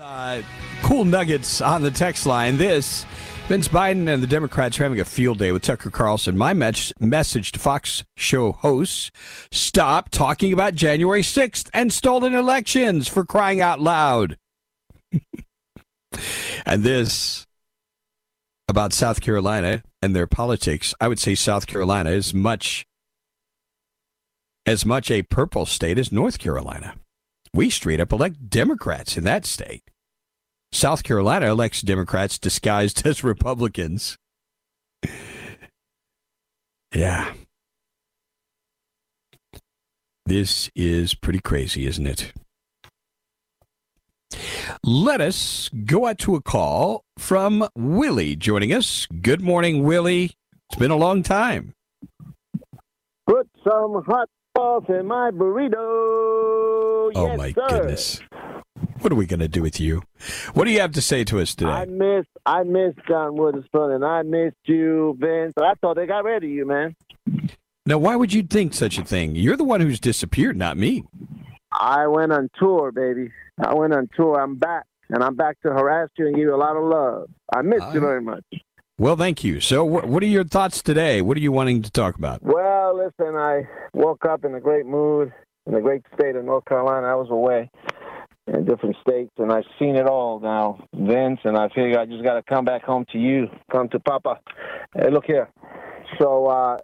Uh, 0.00 0.42
cool 0.82 1.04
nuggets 1.04 1.60
on 1.60 1.82
the 1.82 1.90
text 1.90 2.26
line. 2.26 2.56
This 2.56 3.06
Vince 3.48 3.68
Biden 3.68 4.12
and 4.12 4.22
the 4.22 4.26
Democrats 4.26 4.78
are 4.78 4.82
having 4.82 5.00
a 5.00 5.04
field 5.04 5.38
day 5.38 5.52
with 5.52 5.62
Tucker 5.62 5.90
Carlson. 5.90 6.36
My 6.36 6.54
me- 6.54 6.72
message 6.98 7.52
to 7.52 7.58
Fox 7.58 8.04
show 8.16 8.52
hosts 8.52 9.10
stop 9.50 10.08
talking 10.10 10.52
about 10.52 10.74
January 10.74 11.22
6th 11.22 11.68
and 11.72 11.92
stolen 11.92 12.34
elections 12.34 13.06
for 13.06 13.24
crying 13.24 13.60
out 13.60 13.80
loud. 13.80 14.36
and 16.66 16.82
this 16.82 17.46
about 18.68 18.92
South 18.92 19.20
Carolina 19.20 19.82
and 20.00 20.16
their 20.16 20.26
politics. 20.26 20.94
I 21.00 21.08
would 21.08 21.18
say 21.18 21.34
South 21.34 21.66
Carolina 21.66 22.10
is 22.10 22.32
much 22.32 22.86
as 24.66 24.86
much 24.86 25.10
a 25.10 25.22
purple 25.22 25.66
state 25.66 25.98
as 25.98 26.10
North 26.10 26.38
Carolina. 26.38 26.94
We 27.54 27.70
straight 27.70 28.00
up 28.00 28.12
elect 28.12 28.50
Democrats 28.50 29.16
in 29.16 29.22
that 29.24 29.46
state. 29.46 29.84
South 30.72 31.04
Carolina 31.04 31.46
elects 31.46 31.82
Democrats 31.82 32.36
disguised 32.36 33.06
as 33.06 33.24
Republicans. 33.24 34.18
Yeah. 36.94 37.32
This 40.26 40.70
is 40.76 41.12
pretty 41.14 41.40
crazy, 41.40 41.86
isn't 41.86 42.06
it? 42.06 42.32
Let 44.84 45.20
us 45.20 45.68
go 45.84 46.06
out 46.06 46.18
to 46.18 46.36
a 46.36 46.40
call 46.40 47.02
from 47.18 47.68
Willie 47.74 48.36
joining 48.36 48.72
us. 48.72 49.08
Good 49.22 49.40
morning, 49.40 49.82
Willie. 49.82 50.30
It's 50.70 50.78
been 50.78 50.92
a 50.92 50.96
long 50.96 51.24
time. 51.24 51.74
Put 53.26 53.48
some 53.64 54.04
hot 54.06 54.28
in 54.56 55.06
my 55.06 55.30
burrito. 55.30 55.74
Oh, 55.76 57.10
yes, 57.14 57.38
my 57.38 57.52
sir. 57.52 57.66
goodness. 57.68 58.20
What 59.00 59.12
are 59.12 59.16
we 59.16 59.26
going 59.26 59.40
to 59.40 59.48
do 59.48 59.62
with 59.62 59.80
you? 59.80 60.02
What 60.54 60.64
do 60.64 60.70
you 60.70 60.80
have 60.80 60.92
to 60.92 61.02
say 61.02 61.24
to 61.24 61.40
us 61.40 61.54
today? 61.54 61.70
I 61.70 61.84
miss 61.84 62.24
I 62.46 62.62
miss 62.62 62.94
John 63.06 63.36
Witherspoon 63.36 63.92
and 63.92 64.04
I 64.04 64.22
missed 64.22 64.56
you, 64.64 65.16
Vince. 65.20 65.52
I 65.58 65.74
thought 65.80 65.96
they 65.96 66.06
got 66.06 66.24
rid 66.24 66.44
of 66.44 66.50
you, 66.50 66.66
man. 66.66 66.96
Now, 67.86 67.98
why 67.98 68.16
would 68.16 68.32
you 68.32 68.42
think 68.42 68.72
such 68.72 68.96
a 68.98 69.04
thing? 69.04 69.34
You're 69.36 69.56
the 69.56 69.64
one 69.64 69.80
who's 69.80 70.00
disappeared, 70.00 70.56
not 70.56 70.76
me. 70.78 71.04
I 71.70 72.06
went 72.06 72.32
on 72.32 72.48
tour, 72.58 72.92
baby. 72.92 73.30
I 73.62 73.74
went 73.74 73.92
on 73.92 74.08
tour. 74.16 74.40
I'm 74.40 74.56
back, 74.56 74.84
and 75.10 75.22
I'm 75.22 75.34
back 75.34 75.60
to 75.62 75.68
harass 75.70 76.08
you 76.16 76.26
and 76.26 76.34
give 76.34 76.42
you 76.44 76.54
a 76.54 76.56
lot 76.56 76.76
of 76.76 76.84
love. 76.84 77.28
I 77.54 77.60
miss 77.62 77.82
I- 77.82 77.92
you 77.92 78.00
very 78.00 78.22
much. 78.22 78.44
Well, 78.96 79.16
thank 79.16 79.42
you. 79.42 79.60
So, 79.60 79.84
wh- 79.86 80.08
what 80.08 80.22
are 80.22 80.26
your 80.26 80.44
thoughts 80.44 80.80
today? 80.82 81.20
What 81.20 81.36
are 81.36 81.40
you 81.40 81.50
wanting 81.50 81.82
to 81.82 81.90
talk 81.90 82.14
about? 82.16 82.42
Well, 82.42 82.96
listen, 82.96 83.34
I 83.34 83.62
woke 83.92 84.24
up 84.24 84.44
in 84.44 84.54
a 84.54 84.60
great 84.60 84.86
mood 84.86 85.32
in 85.66 85.74
the 85.74 85.80
great 85.80 86.02
state 86.14 86.36
of 86.36 86.44
North 86.44 86.64
Carolina. 86.66 87.08
I 87.08 87.14
was 87.14 87.28
away 87.30 87.70
in 88.46 88.64
different 88.64 88.94
states, 89.00 89.32
and 89.38 89.50
I've 89.52 89.64
seen 89.80 89.96
it 89.96 90.06
all 90.06 90.38
now, 90.38 90.86
Vince. 90.94 91.40
And 91.42 91.56
I 91.56 91.68
figure 91.70 91.98
I 91.98 92.06
just 92.06 92.22
got 92.22 92.34
to 92.34 92.42
come 92.42 92.64
back 92.64 92.84
home 92.84 93.04
to 93.10 93.18
you, 93.18 93.48
come 93.72 93.88
to 93.88 93.98
Papa. 93.98 94.38
Hey, 94.94 95.10
look 95.10 95.24
here. 95.24 95.50
So, 96.20 96.46
uh, 96.46 96.78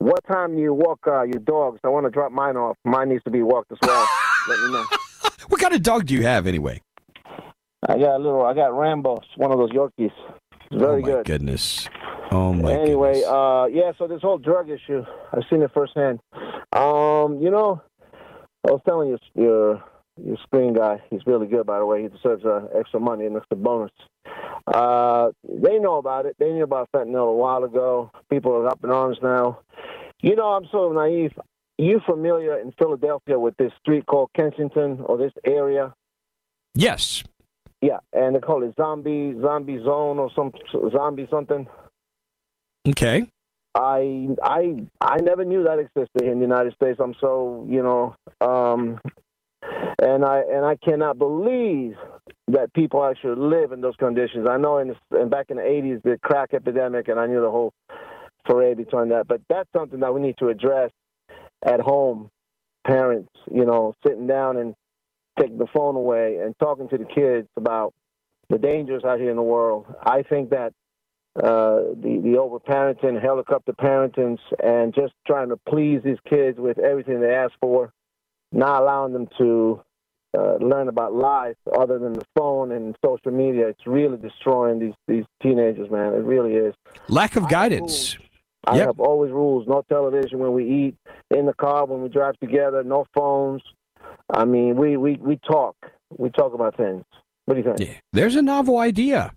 what 0.00 0.20
time 0.30 0.56
do 0.56 0.60
you 0.60 0.74
walk 0.74 0.98
uh, 1.06 1.22
your 1.22 1.40
dogs? 1.40 1.80
I 1.82 1.88
want 1.88 2.04
to 2.04 2.10
drop 2.10 2.32
mine 2.32 2.56
off. 2.56 2.76
Mine 2.84 3.08
needs 3.08 3.24
to 3.24 3.30
be 3.30 3.42
walked 3.42 3.72
as 3.72 3.78
well. 3.80 4.06
Let 4.48 4.58
me 4.60 4.72
know. 4.72 4.84
What 5.48 5.60
kind 5.60 5.72
of 5.72 5.82
dog 5.82 6.06
do 6.06 6.14
you 6.14 6.24
have, 6.24 6.46
anyway? 6.46 6.82
I 7.88 7.98
got 7.98 8.16
a 8.16 8.18
little. 8.18 8.44
I 8.44 8.52
got 8.52 8.76
Rambo, 8.76 9.22
one 9.36 9.50
of 9.50 9.58
those 9.58 9.70
Yorkies. 9.70 10.12
Very 10.72 11.02
oh 11.02 11.06
my 11.06 11.12
good. 11.12 11.26
goodness. 11.26 11.88
Oh 12.30 12.52
my 12.52 12.72
anyway, 12.72 13.14
goodness. 13.14 13.28
uh, 13.30 13.66
yeah. 13.70 13.92
So 13.98 14.06
this 14.06 14.22
whole 14.22 14.38
drug 14.38 14.70
issue, 14.70 15.04
I've 15.32 15.42
seen 15.50 15.62
it 15.62 15.70
firsthand. 15.74 16.20
Um, 16.72 17.40
you 17.40 17.50
know, 17.50 17.82
I 18.66 18.70
was 18.70 18.80
telling 18.86 19.08
you, 19.10 19.18
your 19.34 19.82
your 20.22 20.36
screen 20.42 20.74
guy, 20.74 21.02
he's 21.10 21.26
really 21.26 21.46
good, 21.46 21.66
by 21.66 21.78
the 21.78 21.86
way. 21.86 22.02
He 22.02 22.08
deserves 22.08 22.44
uh, 22.44 22.66
extra 22.78 23.00
money 23.00 23.26
and 23.26 23.36
extra 23.36 23.56
bonus. 23.56 23.90
Uh, 24.66 25.30
they 25.44 25.78
know 25.78 25.96
about 25.96 26.26
it. 26.26 26.36
They 26.38 26.50
knew 26.52 26.62
about 26.64 26.90
fentanyl 26.94 27.30
a 27.30 27.36
while 27.36 27.64
ago. 27.64 28.10
People 28.30 28.52
are 28.52 28.68
up 28.68 28.82
in 28.84 28.90
arms 28.90 29.18
now. 29.22 29.58
You 30.20 30.36
know, 30.36 30.48
I'm 30.48 30.66
so 30.70 30.92
naive. 30.92 31.32
You 31.78 32.00
familiar 32.06 32.58
in 32.58 32.72
Philadelphia 32.78 33.38
with 33.38 33.56
this 33.56 33.72
street 33.80 34.06
called 34.06 34.30
Kensington 34.36 35.00
or 35.04 35.18
this 35.18 35.32
area? 35.44 35.94
yes. 36.74 37.24
Yeah, 37.82 37.98
and 38.12 38.36
they 38.36 38.40
call 38.40 38.62
it 38.62 38.74
zombie 38.76 39.34
zombie 39.42 39.82
zone 39.82 40.20
or 40.20 40.30
some 40.34 40.52
zombie 40.92 41.26
something. 41.28 41.66
Okay. 42.88 43.28
I 43.74 44.28
I 44.42 44.86
I 45.00 45.16
never 45.16 45.44
knew 45.44 45.64
that 45.64 45.80
existed 45.80 46.22
in 46.22 46.38
the 46.38 46.46
United 46.46 46.74
States. 46.74 47.00
I'm 47.02 47.14
so 47.20 47.66
you 47.68 47.82
know, 47.82 48.14
um, 48.40 49.00
and 50.00 50.24
I 50.24 50.42
and 50.48 50.64
I 50.64 50.76
cannot 50.76 51.18
believe 51.18 51.96
that 52.48 52.72
people 52.72 53.04
actually 53.04 53.36
live 53.36 53.72
in 53.72 53.80
those 53.80 53.96
conditions. 53.96 54.46
I 54.48 54.58
know 54.58 54.78
in, 54.78 54.94
in 55.18 55.28
back 55.28 55.46
in 55.48 55.56
the 55.56 55.62
'80s 55.62 56.02
the 56.04 56.18
crack 56.22 56.50
epidemic, 56.54 57.08
and 57.08 57.18
I 57.18 57.26
knew 57.26 57.40
the 57.40 57.50
whole 57.50 57.72
foray 58.46 58.74
between 58.74 59.08
that. 59.08 59.26
But 59.26 59.40
that's 59.48 59.68
something 59.74 60.00
that 60.00 60.14
we 60.14 60.20
need 60.20 60.36
to 60.38 60.48
address 60.48 60.90
at 61.64 61.80
home. 61.80 62.30
Parents, 62.86 63.30
you 63.50 63.64
know, 63.64 63.94
sitting 64.04 64.26
down 64.26 64.56
and 64.56 64.74
taking 65.38 65.58
the 65.58 65.66
phone 65.72 65.96
away 65.96 66.38
and 66.38 66.54
talking 66.58 66.88
to 66.88 66.98
the 66.98 67.04
kids 67.04 67.48
about 67.56 67.92
the 68.48 68.58
dangers 68.58 69.04
out 69.04 69.18
here 69.18 69.30
in 69.30 69.36
the 69.36 69.42
world. 69.42 69.86
I 70.02 70.22
think 70.22 70.50
that 70.50 70.72
uh, 71.36 71.94
the 71.96 72.20
the 72.22 72.36
over 72.38 72.58
parenting, 72.60 73.20
helicopter 73.20 73.72
parentings, 73.72 74.38
and 74.62 74.94
just 74.94 75.14
trying 75.26 75.48
to 75.48 75.56
please 75.56 76.00
these 76.04 76.18
kids 76.28 76.58
with 76.58 76.78
everything 76.78 77.20
they 77.20 77.34
ask 77.34 77.52
for, 77.60 77.92
not 78.52 78.82
allowing 78.82 79.14
them 79.14 79.28
to 79.38 79.80
uh, 80.36 80.56
learn 80.56 80.88
about 80.88 81.14
life 81.14 81.56
other 81.78 81.98
than 81.98 82.12
the 82.12 82.24
phone 82.36 82.72
and 82.72 82.94
social 83.04 83.32
media. 83.32 83.68
It's 83.68 83.86
really 83.86 84.18
destroying 84.18 84.78
these 84.78 84.94
these 85.08 85.24
teenagers, 85.42 85.90
man. 85.90 86.12
It 86.12 86.24
really 86.24 86.52
is. 86.52 86.74
Lack 87.08 87.36
of 87.36 87.44
I 87.44 87.50
guidance. 87.50 88.16
I 88.66 88.76
Yep. 88.76 88.86
have 88.86 89.00
always 89.00 89.32
rules: 89.32 89.66
no 89.66 89.82
television 89.88 90.38
when 90.38 90.52
we 90.52 90.68
eat, 90.68 90.96
in 91.36 91.46
the 91.46 91.54
car 91.54 91.86
when 91.86 92.02
we 92.02 92.10
drive 92.10 92.38
together, 92.40 92.84
no 92.84 93.06
phones. 93.14 93.62
I 94.30 94.44
mean, 94.44 94.76
we 94.76 94.96
we 94.96 95.16
we 95.16 95.38
talk. 95.46 95.76
We 96.16 96.30
talk 96.30 96.54
about 96.54 96.76
things. 96.76 97.04
What 97.44 97.54
do 97.54 97.60
you 97.60 97.64
think? 97.64 97.90
Yeah. 97.90 97.98
There's 98.12 98.36
a 98.36 98.42
novel 98.42 98.78
idea. 98.78 99.32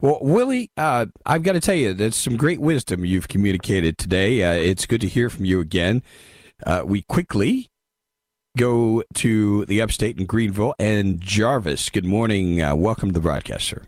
Well, 0.00 0.18
Willie, 0.20 0.70
uh, 0.76 1.06
I've 1.24 1.42
got 1.42 1.52
to 1.52 1.60
tell 1.60 1.74
you, 1.74 1.94
that's 1.94 2.16
some 2.16 2.36
great 2.36 2.60
wisdom 2.60 3.04
you've 3.04 3.28
communicated 3.28 3.96
today. 3.96 4.42
Uh, 4.42 4.52
it's 4.52 4.84
good 4.84 5.00
to 5.00 5.08
hear 5.08 5.30
from 5.30 5.46
you 5.46 5.60
again. 5.60 6.02
Uh, 6.64 6.82
we 6.84 7.02
quickly 7.02 7.68
go 8.56 9.02
to 9.14 9.64
the 9.66 9.80
upstate 9.80 10.18
in 10.18 10.26
Greenville 10.26 10.74
and 10.78 11.20
Jarvis. 11.20 11.88
Good 11.88 12.04
morning. 12.04 12.60
Uh, 12.60 12.74
welcome 12.74 13.10
to 13.10 13.14
the 13.14 13.20
broadcast, 13.20 13.66
sir. 13.66 13.82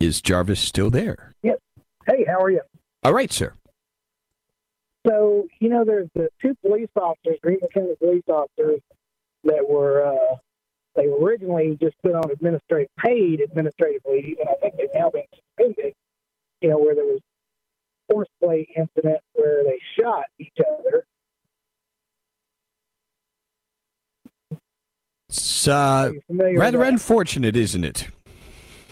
Is 0.00 0.20
Jarvis 0.20 0.60
still 0.60 0.90
there? 0.90 1.34
Yep. 1.42 1.58
Hey, 2.06 2.24
how 2.26 2.40
are 2.40 2.50
you? 2.50 2.60
All 3.02 3.12
right, 3.12 3.32
sir. 3.32 3.52
So, 5.06 5.46
you 5.60 5.68
know, 5.68 5.84
there's 5.84 6.08
the 6.14 6.28
two 6.40 6.54
police 6.64 6.88
officers, 6.96 7.38
Greenville 7.42 7.68
County 7.72 7.94
police 8.00 8.22
officers, 8.28 8.80
that 9.44 9.68
were, 9.68 10.06
uh, 10.06 10.36
they 10.96 11.06
were 11.08 11.18
originally 11.18 11.76
just 11.80 11.94
put 12.02 12.14
on 12.14 12.30
administrative, 12.30 12.88
paid 12.98 13.40
administrative 13.40 14.00
leave, 14.10 14.38
and 14.40 14.48
I 14.48 14.54
think 14.60 14.76
they've 14.76 14.88
now 14.94 15.10
been 15.10 15.24
suspended, 15.34 15.92
you 16.62 16.70
know, 16.70 16.78
where 16.78 16.94
there 16.94 17.04
was 17.04 17.20
horseplay 18.10 18.66
incident 18.76 19.20
where 19.34 19.64
they 19.64 19.78
shot 20.00 20.24
each 20.38 20.56
other. 20.60 21.04
It's 25.28 25.68
uh, 25.68 25.72
Are 25.72 26.12
you 26.14 26.20
familiar 26.26 26.58
rather 26.58 26.82
unfortunate, 26.82 27.56
isn't 27.56 27.84
it? 27.84 28.08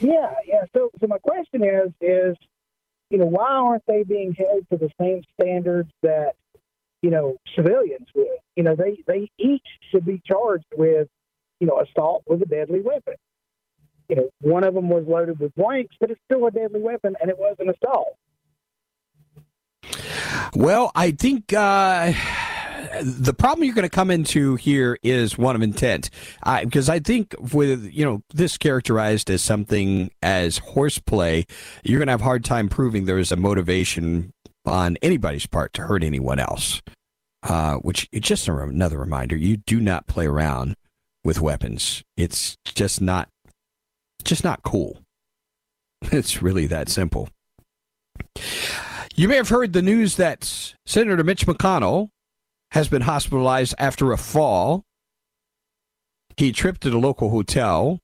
Yeah, 0.00 0.34
yeah. 0.46 0.64
So, 0.74 0.90
so 1.00 1.06
my 1.06 1.18
question 1.18 1.62
is, 1.62 1.92
is 2.00 2.36
you 3.12 3.18
know, 3.18 3.26
why 3.26 3.48
aren't 3.48 3.86
they 3.86 4.02
being 4.02 4.34
held 4.34 4.66
to 4.70 4.76
the 4.76 4.90
same 5.00 5.22
standards 5.40 5.90
that 6.02 6.34
you 7.02 7.10
know 7.10 7.36
civilians 7.54 8.08
would? 8.14 8.26
You 8.56 8.64
know, 8.64 8.74
they 8.74 8.98
they 9.06 9.30
each 9.38 9.66
should 9.90 10.04
be 10.04 10.20
charged 10.26 10.66
with 10.76 11.08
you 11.62 11.68
know, 11.68 11.80
assault 11.80 12.24
was 12.26 12.42
a 12.42 12.44
deadly 12.44 12.80
weapon. 12.80 13.14
You 14.08 14.16
know, 14.16 14.30
one 14.40 14.64
of 14.64 14.74
them 14.74 14.88
was 14.88 15.04
loaded 15.06 15.38
with 15.38 15.54
blanks, 15.54 15.94
but 16.00 16.10
it's 16.10 16.20
still 16.24 16.44
a 16.48 16.50
deadly 16.50 16.80
weapon, 16.80 17.14
and 17.20 17.30
it 17.30 17.38
was 17.38 17.54
an 17.60 17.68
assault. 17.70 18.16
Well, 20.56 20.90
I 20.96 21.12
think 21.12 21.52
uh, 21.52 22.12
the 23.00 23.34
problem 23.34 23.64
you're 23.64 23.74
going 23.74 23.88
to 23.88 23.88
come 23.88 24.10
into 24.10 24.56
here 24.56 24.98
is 25.02 25.38
one 25.38 25.56
of 25.56 25.62
intent, 25.62 26.10
because 26.62 26.88
I, 26.88 26.94
I 26.94 26.98
think 26.98 27.34
with 27.52 27.90
you 27.92 28.04
know 28.04 28.22
this 28.34 28.58
characterized 28.58 29.30
as 29.30 29.42
something 29.42 30.10
as 30.22 30.58
horseplay, 30.58 31.46
you're 31.82 31.98
going 31.98 32.08
to 32.08 32.12
have 32.12 32.20
a 32.20 32.24
hard 32.24 32.44
time 32.44 32.68
proving 32.68 33.04
there 33.04 33.18
is 33.18 33.32
a 33.32 33.36
motivation 33.36 34.32
on 34.64 34.96
anybody's 35.02 35.46
part 35.46 35.72
to 35.74 35.82
hurt 35.82 36.04
anyone 36.04 36.38
else. 36.38 36.82
Uh, 37.44 37.74
which 37.76 38.08
is 38.12 38.20
just 38.20 38.46
another 38.46 38.98
reminder: 38.98 39.36
you 39.36 39.56
do 39.56 39.80
not 39.80 40.06
play 40.06 40.26
around 40.26 40.76
with 41.24 41.40
weapons. 41.40 42.02
It's 42.16 42.56
just 42.64 43.00
not, 43.00 43.28
just 44.24 44.44
not 44.44 44.62
cool. 44.62 44.98
It's 46.10 46.42
really 46.42 46.66
that 46.66 46.88
simple. 46.88 47.28
You 49.14 49.28
may 49.28 49.36
have 49.36 49.50
heard 49.50 49.72
the 49.72 49.82
news 49.82 50.16
that 50.16 50.74
Senator 50.84 51.22
Mitch 51.22 51.46
McConnell 51.46 52.08
has 52.72 52.88
been 52.88 53.02
hospitalized 53.02 53.74
after 53.78 54.12
a 54.12 54.18
fall. 54.18 54.84
He 56.36 56.52
tripped 56.52 56.86
at 56.86 56.94
a 56.94 56.98
local 56.98 57.28
hotel. 57.28 57.98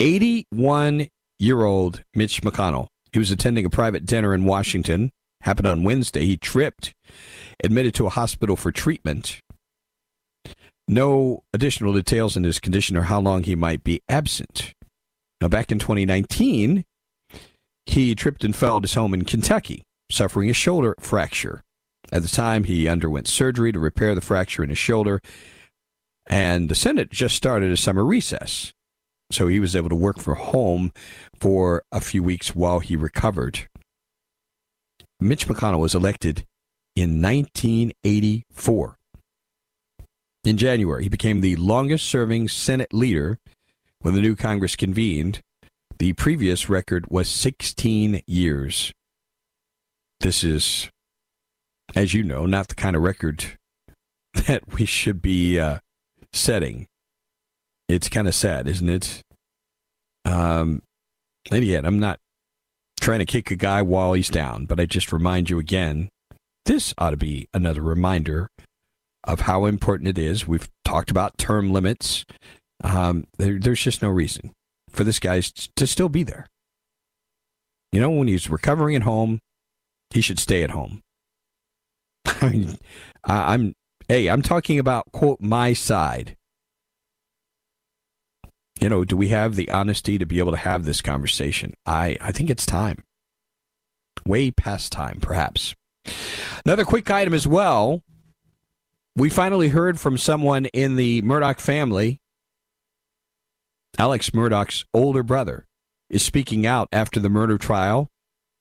81 0.00 1.08
year 1.38 1.64
old 1.64 2.02
Mitch 2.14 2.42
McConnell. 2.42 2.88
He 3.12 3.18
was 3.18 3.30
attending 3.30 3.64
a 3.64 3.70
private 3.70 4.04
dinner 4.04 4.34
in 4.34 4.44
Washington. 4.44 5.10
Happened 5.42 5.68
on 5.68 5.84
Wednesday. 5.84 6.26
He 6.26 6.36
tripped, 6.36 6.92
admitted 7.62 7.94
to 7.94 8.06
a 8.06 8.10
hospital 8.10 8.56
for 8.56 8.72
treatment. 8.72 9.40
No 10.88 11.44
additional 11.52 11.92
details 11.92 12.36
in 12.36 12.42
his 12.42 12.58
condition 12.58 12.96
or 12.96 13.02
how 13.02 13.20
long 13.20 13.44
he 13.44 13.54
might 13.54 13.84
be 13.84 14.00
absent. 14.08 14.74
Now, 15.40 15.46
back 15.46 15.70
in 15.70 15.78
2019, 15.78 16.84
he 17.86 18.14
tripped 18.16 18.42
and 18.42 18.56
fell 18.56 18.78
at 18.78 18.82
his 18.82 18.94
home 18.94 19.14
in 19.14 19.24
Kentucky, 19.24 19.84
suffering 20.10 20.50
a 20.50 20.54
shoulder 20.54 20.96
fracture. 20.98 21.62
At 22.12 22.22
the 22.22 22.28
time, 22.28 22.64
he 22.64 22.88
underwent 22.88 23.28
surgery 23.28 23.72
to 23.72 23.78
repair 23.78 24.14
the 24.14 24.20
fracture 24.20 24.62
in 24.62 24.70
his 24.70 24.78
shoulder, 24.78 25.20
and 26.26 26.68
the 26.68 26.74
Senate 26.74 27.10
just 27.10 27.36
started 27.36 27.70
a 27.70 27.76
summer 27.76 28.04
recess. 28.04 28.72
So 29.30 29.46
he 29.48 29.60
was 29.60 29.76
able 29.76 29.90
to 29.90 29.94
work 29.94 30.18
from 30.18 30.36
home 30.36 30.92
for 31.38 31.82
a 31.92 32.00
few 32.00 32.22
weeks 32.22 32.54
while 32.54 32.80
he 32.80 32.96
recovered. 32.96 33.68
Mitch 35.20 35.46
McConnell 35.46 35.80
was 35.80 35.94
elected 35.94 36.44
in 36.96 37.20
1984. 37.20 38.96
In 40.44 40.56
January, 40.56 41.02
he 41.02 41.08
became 41.08 41.40
the 41.40 41.56
longest 41.56 42.06
serving 42.06 42.48
Senate 42.48 42.94
leader 42.94 43.38
when 44.00 44.14
the 44.14 44.22
new 44.22 44.34
Congress 44.34 44.76
convened 44.76 45.40
the 45.98 46.12
previous 46.12 46.68
record 46.68 47.06
was 47.10 47.28
16 47.28 48.22
years. 48.26 48.92
This 50.20 50.44
is, 50.44 50.88
as 51.94 52.14
you 52.14 52.22
know, 52.22 52.46
not 52.46 52.68
the 52.68 52.74
kind 52.74 52.96
of 52.96 53.02
record 53.02 53.44
that 54.34 54.74
we 54.74 54.84
should 54.84 55.22
be 55.22 55.58
uh, 55.58 55.78
setting. 56.32 56.86
It's 57.88 58.08
kind 58.08 58.28
of 58.28 58.34
sad, 58.34 58.68
isn't 58.68 58.88
it? 58.88 59.22
Um, 60.24 60.82
and 61.50 61.64
yet, 61.64 61.86
I'm 61.86 61.98
not 61.98 62.18
trying 63.00 63.20
to 63.20 63.24
kick 63.24 63.50
a 63.50 63.56
guy 63.56 63.80
while 63.80 64.12
he's 64.12 64.28
down, 64.28 64.66
but 64.66 64.78
I 64.78 64.86
just 64.86 65.12
remind 65.12 65.48
you 65.48 65.58
again 65.58 66.10
this 66.66 66.92
ought 66.98 67.10
to 67.10 67.16
be 67.16 67.48
another 67.54 67.80
reminder 67.80 68.50
of 69.24 69.40
how 69.40 69.64
important 69.64 70.08
it 70.08 70.18
is. 70.18 70.46
We've 70.46 70.68
talked 70.84 71.10
about 71.10 71.38
term 71.38 71.72
limits. 71.72 72.26
Um, 72.84 73.26
there, 73.38 73.58
there's 73.58 73.80
just 73.80 74.02
no 74.02 74.10
reason 74.10 74.52
for 74.90 75.02
this 75.02 75.18
guy 75.18 75.40
to 75.76 75.86
still 75.86 76.10
be 76.10 76.22
there. 76.22 76.46
You 77.90 78.00
know, 78.02 78.10
when 78.10 78.28
he's 78.28 78.50
recovering 78.50 78.96
at 78.96 79.02
home, 79.02 79.38
he 80.10 80.20
should 80.20 80.38
stay 80.38 80.62
at 80.62 80.70
home. 80.70 81.00
I'm, 83.24 83.74
hey, 84.08 84.28
I'm 84.28 84.42
talking 84.42 84.78
about, 84.78 85.10
quote, 85.12 85.40
my 85.40 85.72
side. 85.72 86.36
You 88.80 88.88
know, 88.88 89.04
do 89.04 89.16
we 89.16 89.28
have 89.28 89.56
the 89.56 89.70
honesty 89.70 90.18
to 90.18 90.26
be 90.26 90.38
able 90.38 90.52
to 90.52 90.58
have 90.58 90.84
this 90.84 91.00
conversation? 91.00 91.74
I, 91.84 92.16
I 92.20 92.32
think 92.32 92.48
it's 92.48 92.64
time. 92.64 93.02
Way 94.24 94.50
past 94.50 94.92
time, 94.92 95.18
perhaps. 95.20 95.74
Another 96.64 96.84
quick 96.84 97.10
item 97.10 97.34
as 97.34 97.46
well. 97.46 98.02
We 99.16 99.30
finally 99.30 99.68
heard 99.68 99.98
from 99.98 100.16
someone 100.16 100.66
in 100.66 100.96
the 100.96 101.22
Murdaugh 101.22 101.58
family 101.58 102.20
Alex 103.98 104.30
Murdaugh's 104.30 104.84
older 104.94 105.24
brother 105.24 105.66
is 106.08 106.24
speaking 106.24 106.64
out 106.64 106.88
after 106.92 107.18
the 107.18 107.28
murder 107.28 107.58
trial, 107.58 108.08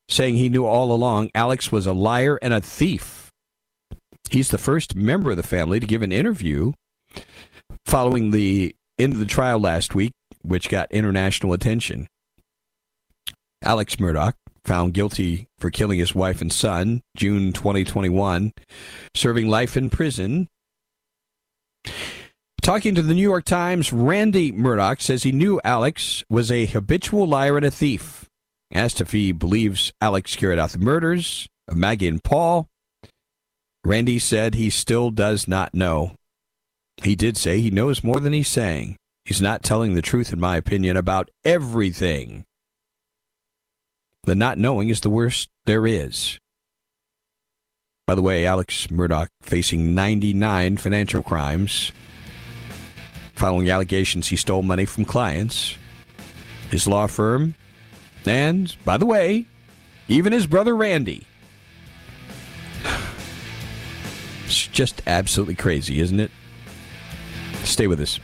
saying 0.10 0.36
he 0.36 0.50
knew 0.50 0.66
all 0.66 0.92
along 0.92 1.30
Alex 1.36 1.72
was 1.72 1.86
a 1.86 1.94
liar 1.94 2.40
and 2.42 2.54
a 2.54 2.62
thief. 2.62 3.17
He's 4.32 4.50
the 4.50 4.58
first 4.58 4.96
member 4.96 5.32
of 5.32 5.38
the 5.38 5.44
family 5.44 5.80
to 5.80 5.88
give 5.88 6.02
an 6.02 6.12
interview 6.12 6.74
following 7.86 8.32
the 8.32 8.76
end 9.00 9.14
of 9.14 9.20
the 9.20 9.26
trial 9.26 9.60
last 9.60 9.96
week, 9.96 10.14
which 10.42 10.70
got 10.70 10.92
international 10.92 11.54
attention. 11.54 12.08
Alex 13.64 13.96
Murdaugh, 13.96 14.34
found 14.66 14.94
guilty 14.94 15.48
for 15.58 15.70
killing 15.72 15.98
his 15.98 16.14
wife 16.14 16.42
and 16.42 16.52
son, 16.52 17.02
June 17.16 17.54
2021, 17.54 18.52
serving 19.16 19.48
life 19.48 19.78
in 19.78 19.90
prison 19.90 20.48
Talking 22.68 22.96
to 22.96 23.02
the 23.02 23.14
New 23.14 23.22
York 23.22 23.46
Times, 23.46 23.94
Randy 23.94 24.52
Murdaugh 24.52 25.00
says 25.00 25.24
he 25.24 25.32
knew 25.32 25.62
Alex 25.64 26.26
was 26.30 26.52
a 26.52 26.66
habitual 26.66 27.26
liar 27.26 27.56
and 27.56 27.66
a 27.66 27.72
thief. 27.72 28.26
Asked 28.74 29.00
if 29.00 29.14
he 29.14 29.32
believes 29.32 29.94
Alex 30.02 30.36
carried 30.36 30.60
out 30.60 30.72
the 30.72 30.78
murders 30.78 31.48
of 31.70 31.78
Maggie 31.78 32.10
and 32.10 32.22
Paul, 32.22 32.68
Randy 33.84 34.20
said 34.20 34.56
he 34.56 34.70
still 34.70 35.12
does 35.12 35.48
not 35.48 35.74
know. 35.74 36.16
He 37.02 37.16
did 37.16 37.38
say 37.38 37.60
he 37.62 37.70
knows 37.70 38.04
more 38.04 38.20
than 38.20 38.34
he's 38.34 38.48
saying. 38.48 38.98
He's 39.26 39.42
not 39.42 39.64
telling 39.64 39.94
the 39.94 40.02
truth, 40.02 40.34
in 40.34 40.40
my 40.40 40.58
opinion, 40.58 40.98
about 40.98 41.30
everything. 41.46 42.46
The 44.24 44.36
not 44.36 44.58
knowing 44.58 44.90
is 44.90 45.02
the 45.02 45.10
worst 45.10 45.50
there 45.66 45.86
is. 45.86 46.40
By 48.06 48.16
the 48.16 48.22
way, 48.22 48.46
Alex 48.46 48.88
Murdaugh 48.88 49.28
facing 49.42 49.94
99 49.94 50.78
financial 50.78 51.22
crimes 51.22 51.92
following 53.38 53.70
allegations 53.70 54.28
he 54.28 54.36
stole 54.36 54.64
money 54.64 54.86
from 54.86 55.06
clients, 55.06 55.78
his 56.72 56.88
law 56.88 57.08
firm, 57.08 57.56
and, 58.26 58.76
by 58.84 58.98
the 58.98 59.06
way, 59.06 59.46
even 60.08 60.34
his 60.34 60.48
brother 60.48 60.76
Randy. 60.76 61.26
It's 64.48 64.66
just 64.66 65.02
absolutely 65.06 65.56
crazy, 65.56 66.00
isn't 66.00 66.22
it? 66.22 66.32
Stay 67.66 67.86
with 67.86 68.00
us. 68.00 68.18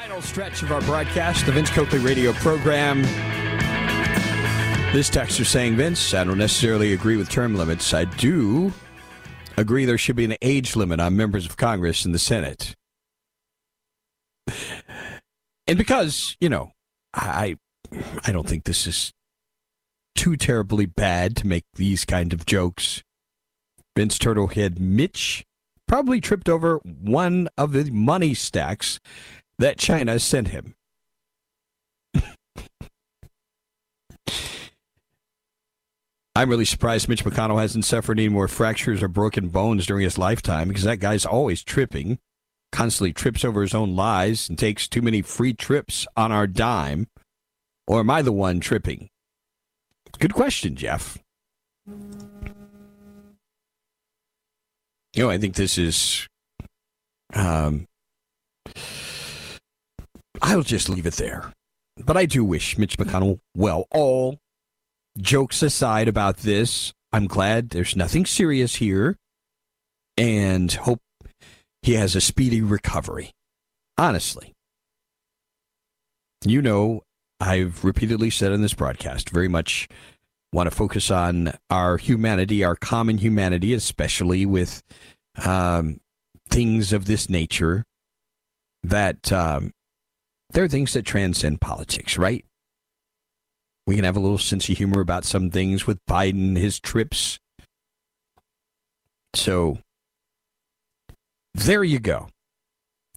Final 0.00 0.22
stretch 0.22 0.62
of 0.62 0.70
our 0.70 0.80
broadcast, 0.82 1.44
the 1.44 1.50
Vince 1.50 1.70
Coakley 1.70 1.98
radio 1.98 2.32
program. 2.34 3.02
This 4.92 5.10
texter 5.10 5.44
saying, 5.44 5.74
Vince, 5.74 6.14
I 6.14 6.22
don't 6.22 6.38
necessarily 6.38 6.92
agree 6.92 7.16
with 7.16 7.28
term 7.28 7.56
limits. 7.56 7.92
I 7.92 8.04
do 8.04 8.72
agree 9.56 9.86
there 9.86 9.98
should 9.98 10.14
be 10.14 10.24
an 10.24 10.36
age 10.40 10.76
limit 10.76 11.00
on 11.00 11.16
members 11.16 11.46
of 11.46 11.56
Congress 11.56 12.04
and 12.04 12.14
the 12.14 12.20
Senate. 12.20 12.76
And 15.66 15.76
because, 15.76 16.36
you 16.40 16.48
know, 16.48 16.70
I 17.12 17.56
I 18.24 18.30
don't 18.30 18.48
think 18.48 18.64
this 18.64 18.86
is 18.86 19.12
too 20.14 20.36
terribly 20.36 20.86
bad 20.86 21.34
to 21.38 21.46
make 21.48 21.64
these 21.74 22.04
kind 22.04 22.32
of 22.32 22.46
jokes. 22.46 23.02
Vince 23.96 24.16
Turtlehead 24.16 24.78
Mitch 24.78 25.44
probably 25.88 26.20
tripped 26.20 26.48
over 26.48 26.76
one 26.84 27.48
of 27.58 27.72
the 27.72 27.90
money 27.90 28.34
stacks 28.34 29.00
that 29.58 29.78
China 29.78 30.18
sent 30.18 30.48
him. 30.48 30.74
I'm 36.34 36.50
really 36.50 36.64
surprised 36.64 37.08
Mitch 37.08 37.24
McConnell 37.24 37.60
hasn't 37.60 37.84
suffered 37.84 38.18
any 38.18 38.28
more 38.28 38.46
fractures 38.46 39.02
or 39.02 39.08
broken 39.08 39.48
bones 39.48 39.86
during 39.86 40.04
his 40.04 40.18
lifetime 40.18 40.68
because 40.68 40.84
that 40.84 40.98
guy's 40.98 41.26
always 41.26 41.64
tripping, 41.64 42.20
constantly 42.70 43.12
trips 43.12 43.44
over 43.44 43.62
his 43.62 43.74
own 43.74 43.96
lies, 43.96 44.48
and 44.48 44.56
takes 44.56 44.86
too 44.86 45.02
many 45.02 45.20
free 45.22 45.52
trips 45.52 46.06
on 46.16 46.30
our 46.30 46.46
dime. 46.46 47.08
Or 47.88 48.00
am 48.00 48.10
I 48.10 48.22
the 48.22 48.32
one 48.32 48.60
tripping? 48.60 49.08
Good 50.18 50.34
question, 50.34 50.76
Jeff. 50.76 51.18
You 55.14 55.24
know, 55.24 55.30
I 55.30 55.38
think 55.38 55.54
this 55.54 55.78
is. 55.78 56.28
Um, 57.34 57.86
I'll 60.42 60.62
just 60.62 60.88
leave 60.88 61.06
it 61.06 61.14
there. 61.14 61.52
But 61.96 62.16
I 62.16 62.26
do 62.26 62.44
wish 62.44 62.78
Mitch 62.78 62.96
McConnell 62.98 63.40
well. 63.56 63.86
All 63.90 64.38
jokes 65.18 65.62
aside 65.62 66.08
about 66.08 66.38
this, 66.38 66.92
I'm 67.12 67.26
glad 67.26 67.70
there's 67.70 67.96
nothing 67.96 68.26
serious 68.26 68.76
here 68.76 69.16
and 70.16 70.72
hope 70.72 71.00
he 71.82 71.94
has 71.94 72.14
a 72.14 72.20
speedy 72.20 72.60
recovery. 72.60 73.32
Honestly. 73.96 74.52
You 76.44 76.62
know, 76.62 77.02
I've 77.40 77.84
repeatedly 77.84 78.30
said 78.30 78.52
in 78.52 78.62
this 78.62 78.74
broadcast, 78.74 79.30
very 79.30 79.48
much 79.48 79.88
want 80.52 80.68
to 80.68 80.74
focus 80.74 81.10
on 81.10 81.52
our 81.68 81.96
humanity, 81.96 82.64
our 82.64 82.76
common 82.76 83.18
humanity, 83.18 83.74
especially 83.74 84.46
with 84.46 84.82
um, 85.44 85.98
things 86.48 86.92
of 86.92 87.06
this 87.06 87.28
nature 87.28 87.84
that 88.82 89.32
um, 89.32 89.72
there 90.50 90.64
are 90.64 90.68
things 90.68 90.92
that 90.94 91.04
transcend 91.04 91.60
politics, 91.60 92.16
right? 92.16 92.44
We 93.86 93.94
can 93.96 94.04
have 94.04 94.16
a 94.16 94.20
little 94.20 94.38
sense 94.38 94.68
of 94.68 94.76
humor 94.76 95.00
about 95.00 95.24
some 95.24 95.50
things 95.50 95.86
with 95.86 95.98
Biden, 96.06 96.56
his 96.56 96.78
trips. 96.78 97.38
So 99.34 99.78
there 101.54 101.84
you 101.84 101.98
go. 101.98 102.28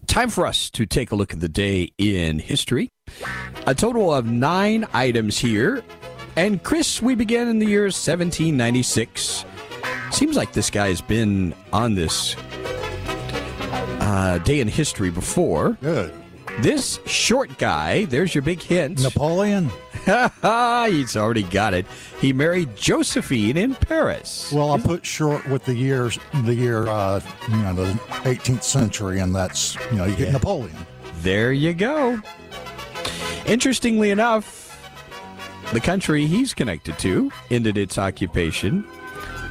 Time 0.07 0.29
for 0.29 0.45
us 0.45 0.69
to 0.71 0.85
take 0.85 1.11
a 1.11 1.15
look 1.15 1.33
at 1.33 1.39
the 1.39 1.49
day 1.49 1.91
in 1.97 2.39
history. 2.39 2.89
A 3.67 3.75
total 3.75 4.13
of 4.13 4.25
nine 4.25 4.85
items 4.93 5.37
here. 5.37 5.83
And 6.35 6.63
Chris, 6.63 7.01
we 7.01 7.15
begin 7.15 7.47
in 7.47 7.59
the 7.59 7.65
year 7.65 7.83
1796. 7.83 9.45
Seems 10.11 10.35
like 10.35 10.53
this 10.53 10.69
guy's 10.69 11.01
been 11.01 11.53
on 11.71 11.95
this 11.95 12.35
uh, 13.99 14.39
day 14.43 14.59
in 14.59 14.67
history 14.67 15.11
before. 15.11 15.77
Good. 15.81 16.13
This 16.61 16.99
short 17.07 17.57
guy, 17.57 18.05
there's 18.05 18.35
your 18.35 18.43
big 18.43 18.61
hint. 18.61 19.01
Napoleon? 19.01 19.71
Ha 20.05 20.31
ha, 20.41 20.87
he's 20.89 21.17
already 21.17 21.43
got 21.43 21.73
it. 21.73 21.87
He 22.19 22.33
married 22.33 22.75
Josephine 22.75 23.57
in 23.57 23.73
Paris. 23.75 24.51
Well, 24.51 24.71
I 24.71 24.79
put 24.79 25.03
short 25.05 25.47
with 25.47 25.65
the 25.65 25.73
years, 25.75 26.19
the 26.43 26.53
year, 26.53 26.87
uh, 26.87 27.19
you 27.49 27.57
know, 27.57 27.73
the 27.73 27.91
18th 28.29 28.63
century, 28.63 29.19
and 29.19 29.33
that's, 29.33 29.75
you 29.91 29.97
know, 29.97 30.05
you 30.05 30.15
get 30.15 30.27
Yeah. 30.27 30.33
Napoleon. 30.33 30.75
There 31.21 31.51
you 31.51 31.73
go. 31.73 32.19
Interestingly 33.47 34.11
enough, 34.11 34.59
the 35.73 35.79
country 35.79 36.27
he's 36.27 36.53
connected 36.53 36.97
to 36.99 37.31
ended 37.49 37.77
its 37.77 37.97
occupation 37.97 38.85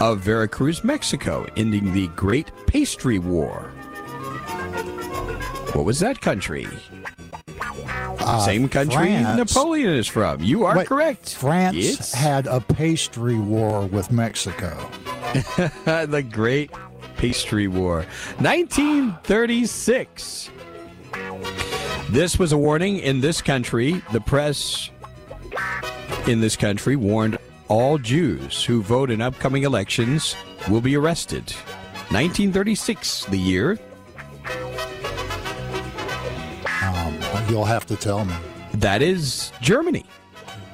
of 0.00 0.20
Veracruz, 0.20 0.84
Mexico, 0.84 1.44
ending 1.56 1.92
the 1.92 2.06
Great 2.08 2.50
Pastry 2.66 3.18
War. 3.18 3.72
What 5.74 5.84
was 5.84 6.00
that 6.00 6.20
country? 6.20 6.66
Uh, 8.20 8.40
Same 8.40 8.68
country 8.68 8.96
France- 8.96 9.54
Napoleon 9.54 9.94
is 9.94 10.06
from. 10.06 10.42
You 10.42 10.66
are 10.66 10.76
Wait, 10.78 10.86
correct. 10.86 11.34
France 11.34 11.76
It's 11.76 12.12
had 12.12 12.46
a 12.46 12.60
pastry 12.60 13.36
war 13.36 13.86
with 13.86 14.12
Mexico. 14.12 14.76
the 15.84 16.26
Great 16.30 16.70
Pastry 17.16 17.68
War. 17.68 18.04
1936. 18.38 20.50
This 22.10 22.38
was 22.38 22.52
a 22.52 22.58
warning 22.58 22.98
in 22.98 23.20
this 23.20 23.40
country. 23.40 24.02
The 24.12 24.20
press 24.20 24.90
in 26.26 26.40
this 26.40 26.56
country 26.56 26.96
warned 26.96 27.38
all 27.68 27.98
Jews 27.98 28.64
who 28.64 28.82
vote 28.82 29.10
in 29.10 29.20
upcoming 29.20 29.62
elections 29.62 30.34
will 30.68 30.80
be 30.80 30.96
arrested. 30.96 31.44
1936, 32.10 33.26
the 33.26 33.38
year. 33.38 33.78
You'll 37.50 37.64
have 37.64 37.86
to 37.86 37.96
tell 37.96 38.24
me. 38.24 38.34
That 38.74 39.02
is 39.02 39.52
Germany. 39.60 40.04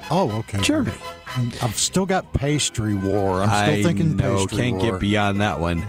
Oh, 0.09 0.31
okay. 0.39 0.59
Germany. 0.61 0.97
I've 1.61 1.77
still 1.77 2.05
got 2.05 2.31
pastry 2.33 2.95
war. 2.95 3.41
I'm 3.41 3.49
still 3.49 3.79
I 3.79 3.83
thinking 3.83 4.15
know, 4.15 4.45
pastry 4.45 4.57
can't 4.57 4.77
war. 4.77 4.91
get 4.91 4.99
beyond 5.01 5.41
that 5.41 5.59
one. 5.59 5.79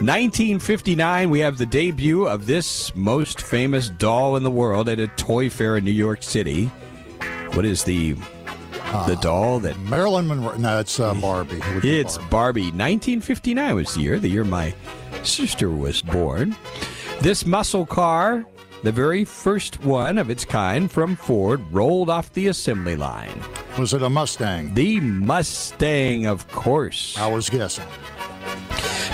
1959, 0.00 1.30
we 1.30 1.40
have 1.40 1.58
the 1.58 1.66
debut 1.66 2.26
of 2.26 2.46
this 2.46 2.94
most 2.96 3.40
famous 3.42 3.90
doll 3.90 4.36
in 4.36 4.42
the 4.42 4.50
world 4.50 4.88
at 4.88 4.98
a 4.98 5.08
toy 5.08 5.50
fair 5.50 5.76
in 5.76 5.84
New 5.84 5.90
York 5.90 6.22
City. 6.22 6.66
What 7.52 7.64
is 7.64 7.84
the 7.84 8.14
the 9.06 9.18
doll 9.20 9.60
that? 9.60 9.78
Marilyn 9.80 10.26
Monroe. 10.26 10.56
No, 10.56 10.80
it's 10.80 10.98
uh, 10.98 11.14
Barbie. 11.14 11.60
It 11.76 11.84
It's 11.84 12.16
Barbie. 12.18 12.30
Barbie. 12.30 12.62
1959 12.62 13.74
was 13.74 13.94
the 13.94 14.00
year, 14.00 14.18
the 14.18 14.28
year 14.28 14.44
my 14.44 14.74
sister 15.22 15.70
was 15.70 16.02
born. 16.02 16.56
This 17.20 17.44
muscle 17.46 17.86
car, 17.86 18.44
the 18.82 18.92
very 18.92 19.24
first 19.24 19.84
one 19.84 20.18
of 20.18 20.30
its 20.30 20.44
kind 20.44 20.90
from 20.90 21.16
Ford, 21.16 21.60
rolled 21.70 22.08
off 22.08 22.32
the 22.32 22.46
assembly 22.48 22.96
line. 22.96 23.42
Was 23.78 23.94
it 23.94 24.02
a 24.02 24.08
Mustang? 24.08 24.74
The 24.74 25.00
Mustang, 25.00 26.26
of 26.26 26.48
course. 26.48 27.16
I 27.18 27.26
was 27.26 27.50
guessing. 27.50 27.86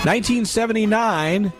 1979, 0.03 1.51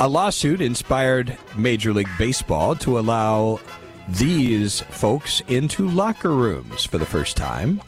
a 0.00 0.08
lawsuit 0.08 0.60
inspired 0.60 1.36
Major 1.56 1.92
League 1.92 2.08
Baseball 2.18 2.76
to 2.76 2.98
allow 2.98 3.60
these 4.08 4.80
folks 4.82 5.40
into 5.48 5.88
locker 5.88 6.32
rooms 6.32 6.84
for 6.84 6.98
the 6.98 7.06
first 7.06 7.36
time. 7.36 7.80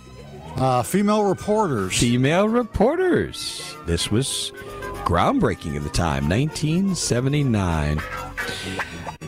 Uh, 0.57 0.83
female 0.83 1.25
reporters. 1.25 1.99
Female 1.99 2.49
reporters. 2.49 3.75
This 3.87 4.11
was 4.11 4.53
groundbreaking 5.05 5.77
at 5.77 5.83
the 5.83 5.91
time, 5.91 6.29
1979. 6.29 7.97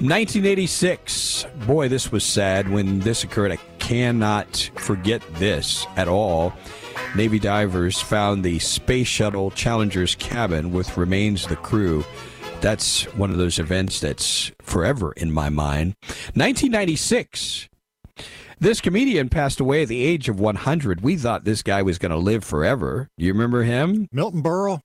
1986. 0.00 1.46
Boy, 1.66 1.88
this 1.88 2.10
was 2.10 2.24
sad 2.24 2.68
when 2.70 3.00
this 3.00 3.24
occurred. 3.24 3.52
I 3.52 3.56
cannot 3.78 4.70
forget 4.76 5.22
this 5.34 5.86
at 5.96 6.08
all. 6.08 6.52
Navy 7.14 7.38
divers 7.38 8.00
found 8.00 8.44
the 8.44 8.58
Space 8.58 9.06
Shuttle 9.06 9.50
Challenger's 9.50 10.14
cabin 10.14 10.72
with 10.72 10.96
remains 10.96 11.44
of 11.44 11.50
the 11.50 11.56
crew. 11.56 12.04
That's 12.60 13.04
one 13.14 13.30
of 13.30 13.36
those 13.36 13.58
events 13.58 14.00
that's 14.00 14.50
forever 14.60 15.12
in 15.12 15.30
my 15.30 15.50
mind. 15.50 15.94
1996. 16.34 17.68
This 18.58 18.80
comedian 18.80 19.28
passed 19.28 19.60
away 19.60 19.82
at 19.82 19.88
the 19.88 20.02
age 20.02 20.30
of 20.30 20.40
100. 20.40 21.02
We 21.02 21.16
thought 21.16 21.44
this 21.44 21.62
guy 21.62 21.82
was 21.82 21.98
going 21.98 22.12
to 22.12 22.16
live 22.16 22.42
forever. 22.42 23.08
You 23.18 23.32
remember 23.32 23.64
him? 23.64 24.08
Milton 24.10 24.42
Berle. 24.42 24.80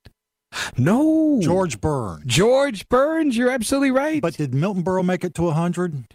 No. 0.77 1.39
George 1.41 1.79
Burns. 1.79 2.23
George 2.25 2.87
Burns, 2.89 3.37
you're 3.37 3.49
absolutely 3.51 3.91
right. 3.91 4.21
But 4.21 4.35
did 4.35 4.53
Milton 4.53 4.83
Berle 4.83 5.05
make 5.05 5.23
it 5.23 5.33
to 5.35 5.43
100? 5.43 6.05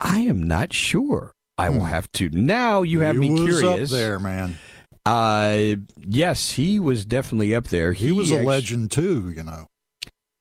I 0.00 0.18
am 0.20 0.42
not 0.42 0.72
sure. 0.72 1.32
I 1.58 1.70
will 1.70 1.84
have 1.84 2.10
to. 2.12 2.28
Now 2.30 2.82
you 2.82 3.00
have 3.00 3.16
Hmm. 3.16 3.22
he 3.22 3.28
me 3.30 3.40
was 3.42 3.60
curious. 3.60 3.92
up 3.92 3.96
there, 3.98 4.18
man. 4.18 4.58
Uh, 5.06 5.76
yes, 6.06 6.50
he 6.52 6.78
was 6.80 7.04
definitely 7.06 7.54
up 7.54 7.68
there. 7.68 7.92
He, 7.92 8.12
was 8.12 8.30
a 8.32 8.38
act- 8.38 8.44
legend 8.46 8.90
too, 8.90 9.32
you 9.34 9.42
know. 9.42 9.66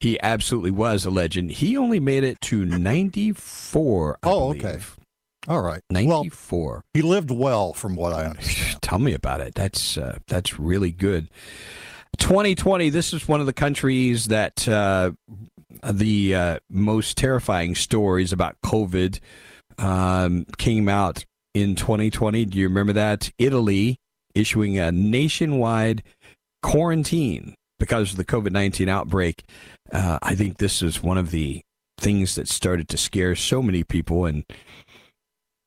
He 0.02 0.20
absolutely 0.22 0.72
was 0.72 1.06
a 1.06 1.10
legend. 1.12 1.52
He 1.52 1.78
only 1.78 2.00
made 2.00 2.24
it 2.24 2.42
to 2.42 2.66
94. 2.66 4.18
I 4.24 4.28
Oh, 4.30 4.48
believe. 4.54 4.66
okay. 4.66 4.84
All 5.48 5.62
right. 5.62 5.82
Well, 5.92 6.24
94. 6.24 6.84
he 6.94 7.02
lived 7.04 7.32
well, 7.32 7.74
from 7.74 7.96
what 7.96 8.12
I 8.14 8.26
understand. 8.26 8.78
Tell 8.82 9.00
me 9.00 9.14
about 9.14 9.42
it. 9.42 9.54
That's 9.56 9.98
uh, 9.98 10.18
that's 10.28 10.60
really 10.60 10.92
good. 10.92 11.30
2020. 12.16 12.90
This 12.90 13.14
is 13.14 13.28
one 13.28 13.40
of 13.40 13.46
the 13.46 13.54
countries 13.54 14.26
that 14.26 14.68
uh, 14.68 15.12
the 15.84 16.36
uh, 16.36 16.60
most 16.70 17.18
terrifying 17.18 17.76
stories 17.76 18.32
about 18.32 18.56
COVID 18.64 19.20
um, 19.78 20.46
came 20.58 20.90
out 20.90 21.26
in 21.54 21.76
2020. 21.76 22.46
Do 22.46 22.58
you 22.58 22.68
remember 22.68 22.94
that? 22.94 23.32
Italy 23.38 23.98
issuing 24.34 24.78
a 24.78 24.92
nationwide 24.92 26.04
quarantine 26.62 27.56
because 27.80 28.12
of 28.12 28.18
the 28.18 28.26
COVID 28.26 28.52
19 28.52 28.90
outbreak. 28.90 29.44
Uh, 29.92 30.20
I 30.22 30.36
think 30.36 30.58
this 30.58 30.82
is 30.82 31.02
one 31.02 31.18
of 31.18 31.32
the 31.32 31.62
things 31.98 32.36
that 32.36 32.48
started 32.48 32.90
to 32.90 32.98
scare 32.98 33.36
so 33.36 33.62
many 33.62 33.84
people. 33.84 34.26
And 34.26 34.44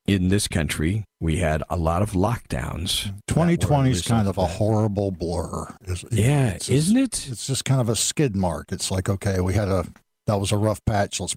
in 0.09 0.29
this 0.29 0.49
country, 0.49 1.05
we 1.21 1.37
had 1.37 1.63
a 1.71 1.77
lot 1.77 2.03
of 2.03 2.13
lockdowns. 2.13 3.13
2020 3.29 3.91
is 3.91 4.03
kind 4.03 4.27
of 4.27 4.39
a 4.39 4.47
horrible 4.47 5.11
blur. 5.11 5.67
Is- 5.87 6.05
Yeah, 6.11 6.49
it's 6.51 6.69
isn't 6.69 6.97
it? 6.97 7.29
It's 7.31 7.47
just 7.47 7.65
kind 7.65 7.81
of 7.81 7.89
a 7.89 7.95
skid 7.97 8.35
mark. 8.35 8.73
It's 8.73 8.91
like, 8.91 9.09
okay, 9.09 9.41
we 9.41 9.55
had 9.55 9.69
a 9.69 9.85
that 10.27 10.41
was 10.41 10.51
a 10.51 10.57
rough 10.57 10.85
patch. 10.85 11.21
Let's 11.21 11.37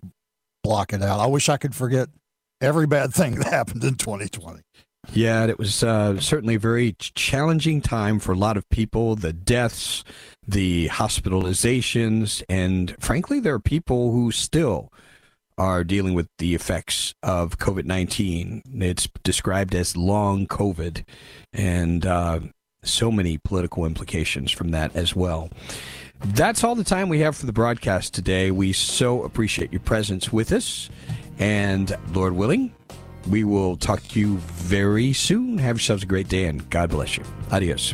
block 0.63 0.93
it 0.93 1.01
out. 1.03 1.19
I 1.19 1.27
wish 1.27 1.49
I 1.49 1.57
could 1.57 1.75
forget 1.75 2.07
every 2.61 2.87
bad 2.87 3.13
thing 3.19 3.35
that 3.35 3.47
happened 3.47 3.83
in 3.83 3.95
2020. 3.95 4.61
Yeah, 5.13 5.47
it 5.47 5.57
was 5.57 5.83
uh, 5.83 6.19
certainly 6.19 6.55
a 6.55 6.59
very 6.59 6.95
challenging 6.99 7.81
time 7.81 8.19
for 8.19 8.33
a 8.33 8.37
lot 8.37 8.55
of 8.55 8.69
people. 8.69 9.15
The 9.15 9.33
deaths, 9.33 10.03
the 10.47 10.89
hospitalizations, 10.89 12.43
and 12.47 12.95
frankly, 12.99 13.39
there 13.39 13.55
are 13.55 13.59
people 13.59 14.11
who 14.11 14.31
still 14.31 14.89
are 15.61 15.83
dealing 15.83 16.15
with 16.15 16.27
the 16.39 16.55
effects 16.55 17.13
of 17.21 17.59
COVID 17.59 17.85
19. 17.85 18.63
It's 18.73 19.07
described 19.23 19.75
as 19.75 19.95
long 19.95 20.47
COVID, 20.47 21.03
and 21.53 22.03
uh, 22.03 22.39
so 22.83 23.11
many 23.11 23.37
political 23.37 23.85
implications 23.85 24.51
from 24.51 24.71
that 24.71 24.95
as 24.95 25.15
well. 25.15 25.51
That's 26.19 26.63
all 26.63 26.73
the 26.73 26.83
time 26.83 27.09
we 27.09 27.19
have 27.19 27.35
for 27.35 27.45
the 27.45 27.53
broadcast 27.53 28.11
today. 28.15 28.49
We 28.49 28.73
so 28.73 29.23
appreciate 29.23 29.71
your 29.71 29.81
presence 29.81 30.33
with 30.33 30.51
us. 30.51 30.89
And 31.37 31.95
Lord 32.11 32.33
willing, 32.33 32.73
we 33.29 33.43
will 33.43 33.77
talk 33.77 34.01
to 34.09 34.19
you 34.19 34.37
very 34.37 35.13
soon. 35.13 35.59
Have 35.59 35.77
yourselves 35.77 36.01
a 36.01 36.07
great 36.07 36.27
day 36.27 36.45
and 36.45 36.67
God 36.71 36.89
bless 36.89 37.17
you. 37.17 37.23
Adios. 37.51 37.93